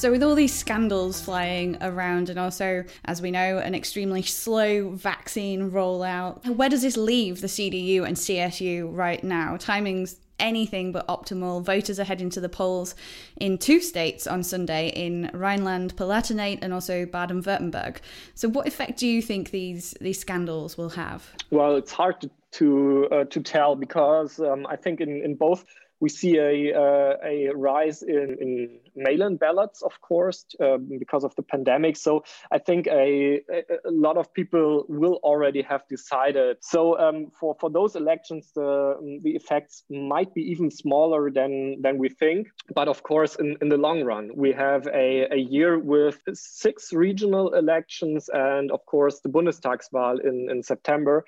So, 0.04 0.12
with 0.12 0.22
all 0.22 0.36
these 0.36 0.54
scandals 0.54 1.22
flying 1.22 1.78
around, 1.80 2.28
and 2.30 2.38
also, 2.38 2.84
as 3.06 3.22
we 3.22 3.32
know, 3.32 3.60
an 3.60 3.74
extremely 3.74 4.22
slow 4.22 4.90
vaccine 4.90 5.72
rollout, 5.72 6.46
where 6.58 6.68
does 6.68 6.82
this 6.82 6.98
leave 6.98 7.40
the 7.40 7.48
CDU 7.48 8.06
and 8.06 8.18
CSU 8.18 8.90
right 8.92 9.24
now? 9.24 9.56
Timing's 9.56 10.18
anything 10.44 10.92
but 10.92 11.08
optimal. 11.08 11.64
Voters 11.64 12.00
are 12.00 12.04
heading 12.04 12.30
to 12.32 12.40
the 12.40 12.50
polls 12.50 12.94
in 13.38 13.58
two 13.58 13.80
states 13.80 14.28
on 14.28 14.44
Sunday 14.44 14.90
in 14.90 15.32
Rhineland 15.34 15.96
Palatinate 15.96 16.60
and 16.62 16.74
also 16.74 17.08
Baden 17.08 17.42
Württemberg. 17.42 17.98
So, 18.36 18.48
what 18.50 18.68
effect 18.68 19.00
do 19.00 19.08
you 19.08 19.22
think 19.24 19.50
these 19.50 19.96
these 20.00 20.20
scandals 20.20 20.78
will 20.78 20.90
have? 20.90 21.32
Well, 21.50 21.76
it's 21.76 21.92
hard 21.92 22.22
to 22.22 22.30
to, 22.54 23.08
uh, 23.12 23.24
to 23.26 23.42
tell 23.42 23.76
because 23.76 24.40
um, 24.40 24.68
I 24.70 24.76
think 24.76 25.02
in, 25.02 25.10
in 25.24 25.34
both 25.36 25.66
we 26.00 26.10
see 26.10 26.38
a, 26.38 26.74
uh, 26.78 27.16
a 27.24 27.50
rise 27.56 28.04
in, 28.04 28.38
in 28.40 28.70
mail-in 28.96 29.38
ballots, 29.38 29.82
of 29.82 30.00
course, 30.02 30.46
um, 30.60 30.90
because 31.00 31.24
of 31.24 31.36
the 31.36 31.44
pandemic. 31.44 31.98
So 31.98 32.24
I 32.52 32.60
think 32.60 32.88
a, 32.88 33.42
a, 33.86 33.92
lot 33.92 34.18
of 34.18 34.34
people 34.34 34.86
will 34.88 35.20
already 35.24 35.62
have 35.62 35.88
decided. 35.88 36.58
So 36.62 36.98
um, 37.00 37.32
for, 37.40 37.56
for 37.60 37.70
those 37.70 37.96
elections, 37.96 38.52
the, 38.56 39.20
the 39.24 39.32
effects 39.32 39.84
might 39.90 40.34
be 40.34 40.42
even 40.42 40.70
smaller 40.72 41.32
than, 41.32 41.82
than 41.82 41.98
we 41.98 42.10
think. 42.10 42.48
But 42.74 42.88
of 42.88 43.04
course, 43.04 43.36
in, 43.36 43.58
in 43.62 43.70
the 43.70 43.78
long 43.78 44.04
run, 44.04 44.32
we 44.36 44.52
have 44.54 44.88
a, 44.88 45.28
a 45.32 45.38
year 45.38 45.80
with 45.80 46.20
six 46.34 46.94
regional 46.94 47.54
elections 47.54 48.30
and, 48.34 48.72
of 48.72 48.86
course, 48.86 49.20
the 49.20 49.30
Bundestagswahl 49.30 50.20
in, 50.24 50.48
in 50.50 50.64
September. 50.64 51.26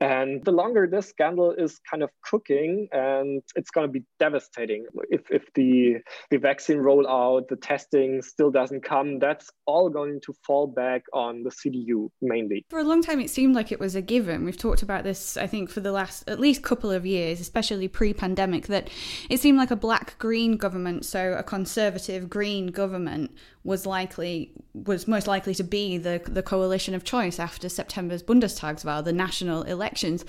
And 0.00 0.42
the 0.44 0.52
longer 0.52 0.86
this 0.86 1.08
scandal 1.08 1.52
is 1.52 1.78
kind 1.90 2.02
of 2.02 2.08
cooking, 2.24 2.88
and 2.90 3.42
it's 3.54 3.70
going 3.70 3.86
to 3.86 3.92
be 3.92 4.02
devastating 4.18 4.86
if, 5.10 5.30
if 5.30 5.42
the, 5.54 5.96
the 6.30 6.38
vaccine 6.38 6.78
rollout, 6.78 7.48
the 7.48 7.56
testing 7.56 8.22
still 8.22 8.50
doesn't 8.50 8.82
come, 8.82 9.18
that's 9.18 9.50
all 9.66 9.90
going 9.90 10.20
to 10.22 10.34
fall 10.46 10.66
back 10.66 11.02
on 11.12 11.42
the 11.42 11.50
CDU 11.50 12.08
mainly. 12.22 12.64
For 12.70 12.78
a 12.78 12.84
long 12.84 13.02
time, 13.02 13.20
it 13.20 13.28
seemed 13.28 13.54
like 13.54 13.70
it 13.70 13.78
was 13.78 13.94
a 13.94 14.00
given. 14.00 14.44
We've 14.44 14.56
talked 14.56 14.82
about 14.82 15.04
this, 15.04 15.36
I 15.36 15.46
think, 15.46 15.68
for 15.68 15.80
the 15.80 15.92
last 15.92 16.28
at 16.28 16.40
least 16.40 16.62
couple 16.62 16.90
of 16.90 17.04
years, 17.04 17.38
especially 17.38 17.86
pre 17.88 18.14
pandemic, 18.14 18.68
that 18.68 18.88
it 19.28 19.38
seemed 19.38 19.58
like 19.58 19.70
a 19.70 19.76
black 19.76 20.18
green 20.18 20.56
government, 20.56 21.04
so 21.04 21.34
a 21.38 21.42
conservative 21.42 22.30
green 22.30 22.68
government 22.68 23.32
was 23.62 23.84
likely 23.84 24.52
was 24.72 25.06
most 25.06 25.26
likely 25.26 25.54
to 25.54 25.62
be 25.62 25.98
the 25.98 26.22
the 26.24 26.42
coalition 26.42 26.94
of 26.94 27.04
choice 27.04 27.38
after 27.38 27.68
September's 27.68 28.22
Bundestagswahl, 28.22 29.04
the 29.04 29.12
national 29.12 29.64
elections. 29.90 30.24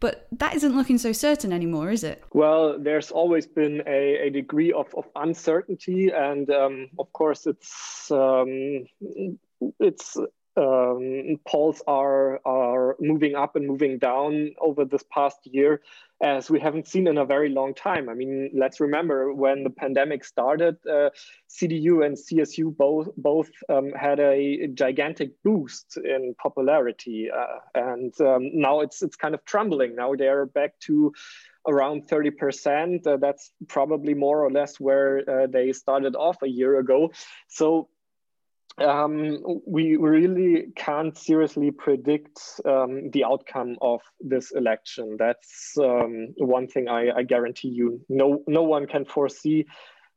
But 0.00 0.26
that 0.32 0.54
isn't 0.54 0.76
looking 0.76 0.98
so 0.98 1.12
certain 1.12 1.52
anymore, 1.52 1.90
is 1.90 2.04
it? 2.04 2.22
Well, 2.32 2.78
there's 2.78 3.10
always 3.10 3.46
been 3.46 3.82
a, 3.86 4.26
a 4.26 4.30
degree 4.30 4.72
of, 4.72 4.94
of 4.94 5.04
uncertainty, 5.16 6.10
and 6.10 6.50
um, 6.50 6.88
of 6.98 7.10
course, 7.12 7.46
it's 7.46 8.10
um, 8.10 8.84
it's 9.80 10.18
um, 10.56 11.36
polls 11.46 11.82
are 11.86 12.40
are 12.46 12.96
moving 13.00 13.34
up 13.34 13.56
and 13.56 13.66
moving 13.66 13.98
down 13.98 14.54
over 14.60 14.84
this 14.84 15.04
past 15.10 15.38
year 15.44 15.80
as 16.22 16.48
we 16.48 16.60
haven't 16.60 16.86
seen 16.86 17.06
in 17.08 17.18
a 17.18 17.24
very 17.24 17.48
long 17.48 17.74
time. 17.74 18.08
I 18.08 18.14
mean, 18.14 18.50
let's 18.54 18.80
remember 18.80 19.34
when 19.34 19.64
the 19.64 19.70
pandemic 19.70 20.24
started, 20.24 20.76
uh, 20.86 21.10
CDU 21.50 22.06
and 22.06 22.16
CSU 22.16 22.74
both 22.76 23.08
both 23.16 23.50
um, 23.68 23.90
had 23.92 24.20
a 24.20 24.68
gigantic 24.68 25.42
boost 25.42 25.96
in 25.96 26.34
popularity, 26.38 27.30
uh, 27.30 27.58
and 27.74 28.18
um, 28.20 28.50
now 28.52 28.80
it's 28.80 29.02
it's 29.02 29.16
kind 29.16 29.34
of 29.34 29.44
trembling. 29.44 29.96
Now 29.96 30.14
they're 30.14 30.46
back 30.46 30.78
to 30.80 31.12
around 31.66 32.06
30%. 32.08 33.06
Uh, 33.06 33.16
that's 33.16 33.50
probably 33.68 34.14
more 34.14 34.44
or 34.44 34.50
less 34.50 34.78
where 34.78 35.22
uh, 35.28 35.46
they 35.46 35.72
started 35.72 36.14
off 36.14 36.42
a 36.42 36.48
year 36.48 36.78
ago. 36.78 37.10
So 37.48 37.88
um, 38.78 39.38
we 39.66 39.96
really 39.96 40.66
can't 40.74 41.16
seriously 41.16 41.70
predict 41.70 42.40
um, 42.64 43.10
the 43.10 43.24
outcome 43.24 43.76
of 43.80 44.00
this 44.20 44.50
election. 44.50 45.16
That's 45.18 45.74
um, 45.78 46.34
one 46.38 46.66
thing 46.66 46.88
I, 46.88 47.10
I, 47.10 47.22
guarantee 47.22 47.68
you. 47.68 48.00
No, 48.08 48.42
no 48.48 48.62
one 48.64 48.86
can 48.86 49.04
foresee 49.04 49.66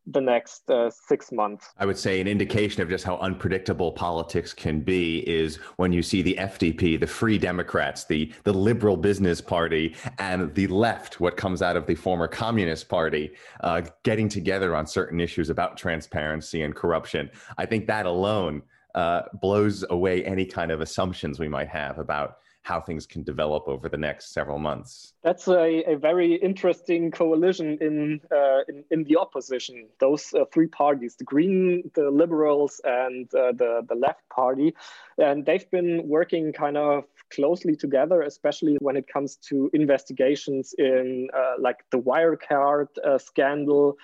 the 0.07 0.21
next 0.21 0.69
uh, 0.69 0.89
six 0.89 1.31
months. 1.31 1.73
I 1.77 1.85
would 1.85 1.97
say 1.97 2.21
an 2.21 2.27
indication 2.27 2.81
of 2.81 2.89
just 2.89 3.03
how 3.03 3.17
unpredictable 3.17 3.91
politics 3.91 4.53
can 4.53 4.79
be 4.79 5.19
is 5.29 5.57
when 5.75 5.91
you 5.91 6.01
see 6.01 6.21
the 6.21 6.35
FDP, 6.39 6.99
the 6.99 7.07
Free 7.07 7.37
Democrats, 7.37 8.05
the 8.05 8.31
the 8.43 8.53
Liberal 8.53 8.95
Business 8.95 9.41
Party, 9.41 9.95
and 10.17 10.53
the 10.55 10.67
left, 10.67 11.19
what 11.19 11.35
comes 11.35 11.61
out 11.61 11.75
of 11.75 11.85
the 11.85 11.95
former 11.95 12.27
Communist 12.27 12.87
Party, 12.87 13.31
uh, 13.61 13.81
getting 14.03 14.29
together 14.29 14.75
on 14.75 14.87
certain 14.87 15.19
issues 15.19 15.49
about 15.49 15.77
transparency 15.77 16.61
and 16.61 16.73
corruption. 16.73 17.29
I 17.57 17.65
think 17.65 17.85
that 17.87 18.05
alone 18.05 18.61
uh, 18.95 19.23
blows 19.41 19.83
away 19.89 20.23
any 20.23 20.45
kind 20.45 20.71
of 20.71 20.81
assumptions 20.81 21.39
we 21.39 21.49
might 21.49 21.67
have 21.67 21.99
about 21.99 22.37
how 22.67 22.81
things 22.81 23.05
can 23.07 23.23
develop 23.23 23.63
over 23.67 23.87
the 23.87 24.01
next 24.07 24.33
several 24.33 24.59
months. 24.59 25.13
That's 25.23 25.47
a, 25.47 25.93
a 25.93 25.95
very 25.95 26.35
interesting 26.35 27.11
coalition 27.11 27.77
in, 27.79 28.19
uh, 28.29 28.61
in, 28.67 28.83
in 28.91 29.03
the 29.05 29.15
opposition. 29.17 29.87
Those 29.99 30.33
uh, 30.33 30.43
three 30.53 30.67
parties, 30.67 31.15
the 31.15 31.23
Green, 31.23 31.89
the 31.95 32.09
Liberals, 32.11 32.81
and 32.83 33.25
uh, 33.33 33.53
the 33.61 33.71
the 33.87 33.95
Left 33.95 34.23
Party, 34.29 34.69
and 35.17 35.45
they've 35.45 35.69
been 35.71 36.07
working 36.17 36.51
kind 36.51 36.77
of 36.77 37.05
closely 37.37 37.75
together, 37.75 38.21
especially 38.21 38.75
when 38.81 38.95
it 38.95 39.07
comes 39.07 39.37
to 39.49 39.69
investigations 39.73 40.73
in 40.77 41.29
uh, 41.33 41.55
like 41.59 41.79
the 41.91 41.99
Wirecard 41.99 42.87
uh, 43.03 43.17
scandal. 43.17 43.97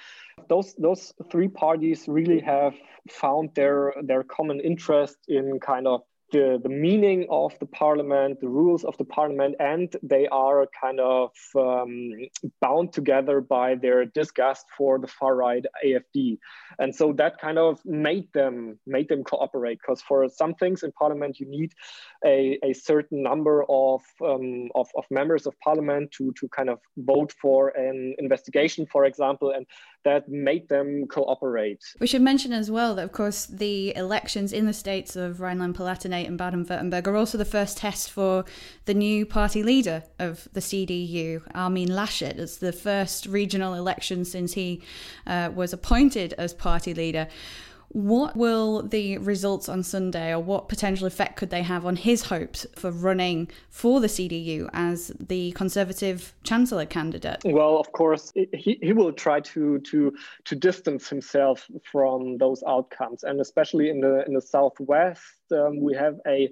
Those 0.48 0.74
those 0.76 1.14
three 1.32 1.48
parties 1.48 2.00
really 2.08 2.40
have 2.40 2.74
found 3.10 3.46
their 3.56 3.94
their 4.10 4.24
common 4.24 4.60
interest 4.62 5.18
in 5.28 5.60
kind 5.60 5.88
of 5.88 6.02
the, 6.34 6.60
the 6.62 6.70
meaning 6.70 7.28
of 7.30 7.58
the 7.60 7.66
parliament, 7.68 8.42
the 8.42 8.50
rules 8.50 8.84
of 8.84 8.98
the 8.98 9.06
parliament, 9.06 9.56
and 9.60 9.96
they 10.02 10.28
are 10.28 10.68
kind 10.82 11.00
of 11.00 11.32
um, 11.56 12.12
bound 12.60 12.92
together 12.92 13.40
by 13.40 13.76
their 13.76 14.04
disgust 14.04 14.66
for 14.76 14.98
the 14.98 15.08
far 15.08 15.36
right 15.36 15.64
AFD, 15.86 16.40
and 16.80 16.94
so 16.94 17.14
that 17.14 17.40
kind 17.40 17.58
of 17.58 17.80
made 17.86 18.28
them 18.34 18.80
made 18.88 19.08
them 19.08 19.24
cooperate. 19.24 19.78
Because 19.80 20.02
for 20.02 20.28
some 20.28 20.56
things 20.56 20.84
in 20.84 20.92
parliament, 20.94 21.40
you 21.40 21.48
need 21.48 21.72
a, 22.26 22.58
a 22.64 22.74
certain 22.74 23.22
number 23.22 23.64
of, 23.70 24.02
um, 24.26 24.70
of 24.74 24.88
of 24.98 25.06
members 25.12 25.46
of 25.46 25.54
parliament 25.60 26.12
to 26.18 26.34
to 26.40 26.50
kind 26.50 26.70
of 26.70 26.80
vote 26.98 27.32
for 27.40 27.70
an 27.70 28.16
investigation, 28.18 28.88
for 28.88 29.06
example, 29.06 29.52
and 29.52 29.68
that 30.04 30.30
made 30.30 30.68
them 30.70 31.08
cooperate. 31.08 31.82
We 32.00 32.08
should 32.08 32.22
mention 32.22 32.54
as 32.54 32.70
well 32.70 32.96
that, 32.96 33.04
of 33.04 33.12
course, 33.12 33.46
the 33.46 33.96
elections 33.96 34.54
in 34.54 34.66
the 34.66 34.74
states 34.74 35.16
of 35.16 35.40
Rhineland-Palatinate 35.40 36.28
and 36.28 36.38
Baden-Württemberg 36.38 37.08
are 37.08 37.16
also 37.16 37.38
the 37.38 37.46
first 37.46 37.78
test 37.78 38.12
for 38.12 38.46
the 38.86 38.94
new 38.94 39.26
party 39.26 39.64
leader 39.64 40.04
of 40.20 40.48
the 40.54 40.60
CDU, 40.60 41.42
Armin 41.54 41.90
Laschet. 41.90 42.38
It's 42.38 42.58
the 42.58 42.72
first 42.72 43.26
regional 43.26 43.74
election 43.74 44.26
since 44.26 44.54
he 44.54 44.82
uh, 45.26 45.52
was 45.54 45.74
appointed 45.74 46.34
as 46.34 46.54
party 46.54 46.94
leader. 46.94 47.28
What 47.94 48.36
will 48.36 48.82
the 48.82 49.20
results 49.20 49.70
on 49.70 49.84
Sunday, 49.84 50.32
or 50.32 50.40
what 50.40 50.68
potential 50.68 51.06
effect 51.06 51.38
could 51.38 51.52
they 51.52 51.62
have 51.62 51.86
on 51.86 51.96
his 51.96 52.24
hopes 52.24 52.66
for 52.76 52.90
running 52.90 53.50
for 53.70 54.00
the 54.00 54.08
CDU 54.08 54.68
as 54.74 55.12
the 55.20 55.52
Conservative 55.52 56.34
Chancellor 56.44 56.88
candidate? 56.88 57.42
Well, 57.46 57.78
of 57.78 57.92
course, 57.92 58.34
he, 58.34 58.80
he 58.82 58.94
will 58.94 59.14
try 59.14 59.42
to 59.42 59.80
to 59.80 60.14
to 60.46 60.56
distance 60.56 61.08
himself 61.08 61.70
from 61.92 62.38
those 62.40 62.64
outcomes, 62.68 63.24
and 63.24 63.40
especially 63.40 63.90
in 63.90 64.02
the 64.02 64.26
in 64.26 64.34
the 64.34 64.42
southwest, 64.42 65.22
um, 65.52 65.80
we 65.80 65.94
have 65.96 66.20
a 66.28 66.50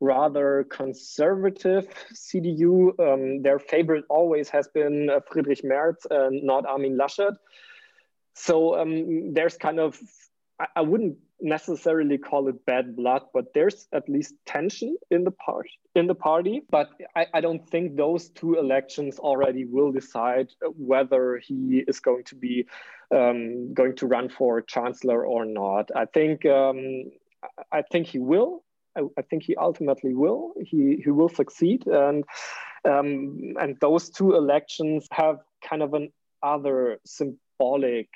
rather 0.00 0.66
conservative 0.68 1.88
CDU. 2.12 2.98
Um, 3.00 3.42
their 3.42 3.58
favorite 3.58 4.04
always 4.10 4.50
has 4.50 4.68
been 4.68 5.08
uh, 5.08 5.20
Friedrich 5.30 5.64
Merz 5.64 5.96
and 6.10 6.42
not 6.42 6.66
Armin 6.66 6.98
Laschet. 6.98 7.36
So 8.34 8.78
um, 8.78 9.32
there's 9.32 9.56
kind 9.56 9.78
of 9.78 9.98
I, 10.60 10.66
I 10.76 10.80
wouldn't 10.82 11.16
necessarily 11.40 12.16
call 12.16 12.48
it 12.48 12.64
bad 12.64 12.96
blood, 12.96 13.22
but 13.32 13.52
there's 13.54 13.86
at 13.92 14.08
least 14.08 14.34
tension 14.46 14.96
in 15.10 15.24
the 15.24 15.30
part 15.30 15.68
in 15.94 16.06
the 16.06 16.14
party. 16.14 16.62
But 16.70 16.90
I, 17.14 17.26
I, 17.34 17.40
don't 17.40 17.68
think 17.68 17.96
those 17.96 18.30
two 18.30 18.54
elections 18.54 19.18
already 19.18 19.64
will 19.64 19.92
decide 19.92 20.48
whether 20.76 21.38
he 21.38 21.84
is 21.86 22.00
going 22.00 22.24
to 22.24 22.34
be 22.34 22.66
um, 23.14 23.74
going 23.74 23.96
to 23.96 24.06
run 24.06 24.28
for 24.28 24.62
chancellor 24.62 25.24
or 25.26 25.44
not. 25.44 25.90
I 25.94 26.06
think 26.06 26.46
um, 26.46 27.10
I 27.70 27.82
think 27.82 28.06
he 28.06 28.18
will. 28.18 28.64
I, 28.96 29.02
I, 29.18 29.22
think 29.22 29.42
he 29.42 29.56
ultimately 29.56 30.14
will. 30.14 30.54
He 30.60 31.00
he 31.04 31.10
will 31.10 31.28
succeed, 31.28 31.86
and 31.86 32.24
um, 32.84 33.54
and 33.60 33.78
those 33.80 34.10
two 34.10 34.34
elections 34.34 35.06
have 35.10 35.38
kind 35.68 35.82
of 35.82 35.94
an 35.94 36.12
other 36.42 37.00
symbolic 37.04 38.08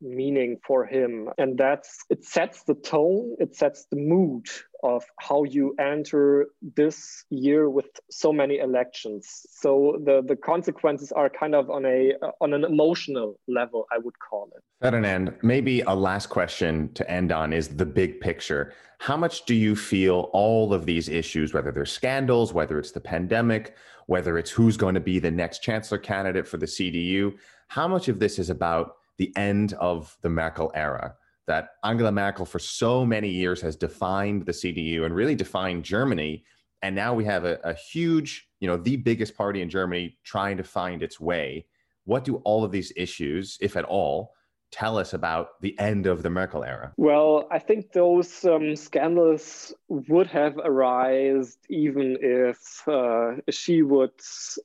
meaning 0.00 0.58
for 0.66 0.84
him. 0.84 1.28
And 1.38 1.58
that's 1.58 2.04
it 2.10 2.24
sets 2.24 2.62
the 2.64 2.74
tone 2.74 3.36
it 3.38 3.54
sets 3.54 3.86
the 3.90 3.96
mood 3.96 4.46
of 4.84 5.04
how 5.18 5.42
you 5.42 5.74
enter 5.80 6.46
this 6.76 7.24
year 7.30 7.68
with 7.68 7.86
so 8.10 8.32
many 8.32 8.58
elections. 8.58 9.46
So 9.50 9.98
the 10.04 10.22
the 10.26 10.36
consequences 10.36 11.12
are 11.12 11.28
kind 11.28 11.54
of 11.54 11.70
on 11.70 11.84
a 11.84 12.12
on 12.40 12.52
an 12.52 12.64
emotional 12.64 13.38
level 13.48 13.86
i 13.92 13.98
would 13.98 14.18
call 14.18 14.48
it. 14.56 14.62
Ferdinand 14.80 15.34
maybe 15.42 15.80
a 15.82 15.94
last 15.94 16.26
question 16.28 16.92
to 16.94 17.08
end 17.10 17.32
on 17.32 17.52
is 17.52 17.68
the 17.68 17.86
big 17.86 18.20
picture. 18.20 18.72
How 19.00 19.16
much 19.16 19.44
do 19.44 19.54
you 19.54 19.76
feel 19.76 20.28
all 20.32 20.72
of 20.74 20.86
these 20.86 21.08
issues 21.08 21.54
whether 21.54 21.72
they're 21.72 21.84
scandals 21.84 22.52
whether 22.52 22.78
it's 22.78 22.92
the 22.92 23.00
pandemic 23.00 23.74
whether 24.06 24.38
it's 24.38 24.50
who's 24.50 24.76
going 24.76 24.94
to 24.94 25.00
be 25.00 25.18
the 25.18 25.30
next 25.30 25.62
chancellor 25.62 25.98
candidate 25.98 26.48
for 26.48 26.56
the 26.56 26.66
cdu 26.66 27.34
how 27.68 27.86
much 27.86 28.08
of 28.08 28.18
this 28.18 28.38
is 28.38 28.50
about 28.50 28.96
the 29.18 29.36
end 29.36 29.74
of 29.74 30.16
the 30.22 30.28
Merkel 30.28 30.72
era. 30.74 31.14
That 31.46 31.70
Angela 31.82 32.12
Merkel, 32.12 32.44
for 32.44 32.58
so 32.58 33.04
many 33.04 33.28
years, 33.28 33.60
has 33.62 33.76
defined 33.76 34.46
the 34.46 34.52
CDU 34.52 35.04
and 35.04 35.14
really 35.14 35.34
defined 35.34 35.84
Germany. 35.84 36.44
And 36.82 36.94
now 36.94 37.14
we 37.14 37.24
have 37.24 37.44
a, 37.44 37.58
a 37.64 37.74
huge, 37.74 38.48
you 38.60 38.68
know, 38.68 38.76
the 38.76 38.96
biggest 38.96 39.36
party 39.36 39.62
in 39.62 39.70
Germany 39.70 40.18
trying 40.24 40.56
to 40.58 40.62
find 40.62 41.02
its 41.02 41.18
way. 41.18 41.66
What 42.04 42.24
do 42.24 42.36
all 42.36 42.64
of 42.64 42.70
these 42.70 42.92
issues, 42.96 43.58
if 43.60 43.76
at 43.76 43.84
all, 43.84 44.34
tell 44.70 44.98
us 44.98 45.14
about 45.14 45.60
the 45.60 45.78
end 45.78 46.06
of 46.06 46.22
the 46.22 46.30
Merkel 46.30 46.64
era? 46.64 46.92
Well, 46.96 47.48
I 47.50 47.58
think 47.58 47.92
those 47.92 48.44
um, 48.44 48.76
scandals 48.76 49.74
would 49.88 50.26
have 50.28 50.58
arisen 50.58 51.52
even 51.68 52.18
if 52.20 52.86
uh, 52.86 53.36
she 53.50 53.82
would 53.82 54.12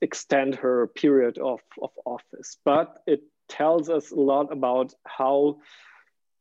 extend 0.01 0.55
her 0.55 0.87
period 0.87 1.37
of, 1.37 1.61
of 1.81 1.91
office. 2.05 2.57
But 2.65 2.97
it 3.07 3.21
tells 3.49 3.89
us 3.89 4.11
a 4.11 4.19
lot 4.19 4.51
about 4.51 4.93
how 5.05 5.57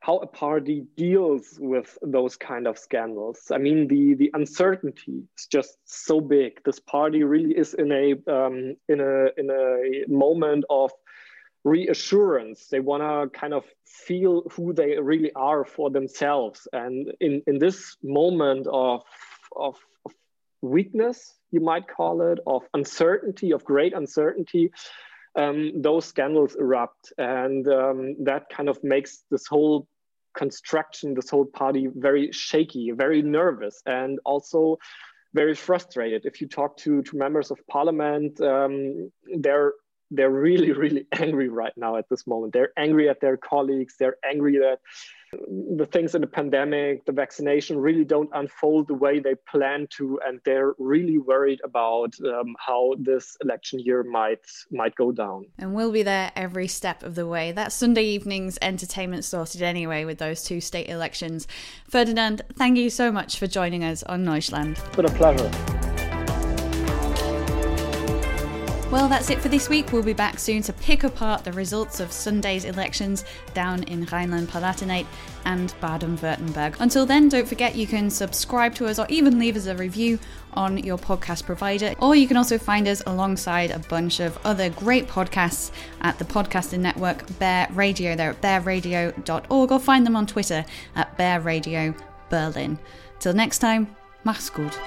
how 0.02 0.18
a 0.18 0.26
party 0.26 0.84
deals 0.96 1.58
with 1.60 1.96
those 2.02 2.36
kind 2.36 2.66
of 2.66 2.76
scandals. 2.76 3.52
I 3.52 3.58
mean, 3.58 3.86
the 3.86 4.14
the 4.14 4.30
uncertainty 4.34 5.22
is 5.38 5.46
just 5.46 5.78
so 5.84 6.20
big. 6.20 6.60
This 6.64 6.80
party 6.80 7.22
really 7.22 7.56
is 7.56 7.74
in 7.74 7.92
a 7.92 8.14
um, 8.26 8.76
in 8.88 9.00
a 9.00 9.28
in 9.36 9.48
a 9.50 10.04
moment 10.08 10.64
of 10.68 10.90
reassurance. 11.62 12.66
They 12.66 12.80
want 12.80 13.02
to 13.04 13.38
kind 13.38 13.54
of 13.54 13.64
feel 13.84 14.42
who 14.50 14.72
they 14.72 14.98
really 14.98 15.32
are 15.34 15.64
for 15.64 15.88
themselves. 15.88 16.66
And 16.72 17.12
in 17.20 17.42
in 17.46 17.58
this 17.58 17.96
moment 18.02 18.66
of 18.66 19.02
of, 19.54 19.78
of 20.04 20.12
weakness, 20.62 21.34
you 21.52 21.60
might 21.60 21.86
call 21.86 22.22
it, 22.22 22.40
of 22.44 22.62
uncertainty, 22.74 23.52
of 23.52 23.64
great 23.64 23.92
uncertainty, 23.92 24.72
um, 25.34 25.80
those 25.80 26.04
scandals 26.04 26.54
erupt, 26.56 27.12
and 27.18 27.66
um, 27.68 28.16
that 28.24 28.48
kind 28.50 28.68
of 28.68 28.82
makes 28.82 29.24
this 29.30 29.46
whole 29.46 29.86
construction, 30.36 31.14
this 31.14 31.30
whole 31.30 31.46
party, 31.46 31.88
very 31.94 32.32
shaky, 32.32 32.90
very 32.90 33.22
nervous, 33.22 33.82
and 33.86 34.18
also 34.24 34.78
very 35.34 35.54
frustrated. 35.54 36.26
If 36.26 36.40
you 36.40 36.48
talk 36.48 36.76
to 36.78 37.02
to 37.02 37.16
members 37.16 37.50
of 37.50 37.58
parliament, 37.66 38.40
um, 38.40 39.10
they're 39.38 39.72
they're 40.12 40.30
really 40.30 40.72
really 40.84 41.06
angry 41.12 41.48
right 41.48 41.76
now 41.76 41.96
at 41.96 42.08
this 42.08 42.26
moment. 42.26 42.52
They're 42.52 42.72
angry 42.76 43.08
at 43.08 43.20
their 43.20 43.36
colleagues. 43.36 43.94
They're 43.98 44.16
angry 44.24 44.58
that 44.58 44.78
the 45.76 45.88
things 45.90 46.14
in 46.14 46.20
the 46.20 46.26
pandemic, 46.26 47.04
the 47.06 47.12
vaccination 47.12 47.78
really 47.78 48.04
don't 48.04 48.28
unfold 48.34 48.88
the 48.88 48.94
way 48.94 49.18
they 49.18 49.34
plan 49.34 49.86
to, 49.96 50.20
and 50.26 50.40
they're 50.44 50.74
really 50.78 51.18
worried 51.18 51.60
about 51.64 52.14
um, 52.20 52.54
how 52.58 52.94
this 52.98 53.36
election 53.42 53.78
year 53.78 54.02
might 54.02 54.44
might 54.70 54.94
go 54.94 55.10
down. 55.10 55.46
And 55.58 55.74
we'll 55.74 55.92
be 55.92 56.02
there 56.02 56.32
every 56.36 56.68
step 56.68 57.02
of 57.02 57.14
the 57.14 57.26
way. 57.26 57.52
That 57.52 57.72
Sunday 57.72 58.04
evening's 58.04 58.58
entertainment 58.60 59.24
sorted 59.24 59.62
anyway 59.62 60.04
with 60.04 60.18
those 60.18 60.42
two 60.44 60.60
state 60.60 60.88
elections. 60.88 61.48
Ferdinand, 61.88 62.42
thank 62.54 62.76
you 62.76 62.90
so 62.90 63.10
much 63.10 63.38
for 63.38 63.46
joining 63.46 63.84
us 63.84 64.02
on 64.02 64.24
Neuschland. 64.24 64.78
It's 64.98 65.10
a 65.10 65.16
pleasure. 65.16 65.91
Well, 68.92 69.08
that's 69.08 69.30
it 69.30 69.40
for 69.40 69.48
this 69.48 69.70
week. 69.70 69.90
We'll 69.90 70.02
be 70.02 70.12
back 70.12 70.38
soon 70.38 70.60
to 70.64 70.72
pick 70.74 71.02
apart 71.02 71.44
the 71.44 71.52
results 71.52 71.98
of 71.98 72.12
Sunday's 72.12 72.66
elections 72.66 73.24
down 73.54 73.84
in 73.84 74.04
Rhineland 74.04 74.48
Palatinate 74.48 75.06
and 75.46 75.72
Baden 75.80 76.18
Württemberg. 76.18 76.76
Until 76.78 77.06
then, 77.06 77.30
don't 77.30 77.48
forget 77.48 77.74
you 77.74 77.86
can 77.86 78.10
subscribe 78.10 78.74
to 78.74 78.86
us 78.86 78.98
or 78.98 79.06
even 79.08 79.38
leave 79.38 79.56
us 79.56 79.64
a 79.64 79.74
review 79.74 80.18
on 80.52 80.76
your 80.76 80.98
podcast 80.98 81.46
provider. 81.46 81.94
Or 82.00 82.14
you 82.14 82.28
can 82.28 82.36
also 82.36 82.58
find 82.58 82.86
us 82.86 83.02
alongside 83.06 83.70
a 83.70 83.78
bunch 83.78 84.20
of 84.20 84.38
other 84.44 84.68
great 84.68 85.08
podcasts 85.08 85.70
at 86.02 86.18
the 86.18 86.26
podcasting 86.26 86.80
network 86.80 87.38
Bear 87.38 87.68
Radio. 87.72 88.14
They're 88.14 88.32
at 88.32 88.42
bearradio.org 88.42 89.72
or 89.72 89.80
find 89.80 90.04
them 90.04 90.16
on 90.16 90.26
Twitter 90.26 90.66
at 90.96 91.16
Bear 91.16 91.40
Radio 91.40 91.94
Berlin. 92.28 92.78
Till 93.20 93.32
next 93.32 93.60
time, 93.60 93.96
mach's 94.22 94.50
gut. 94.50 94.78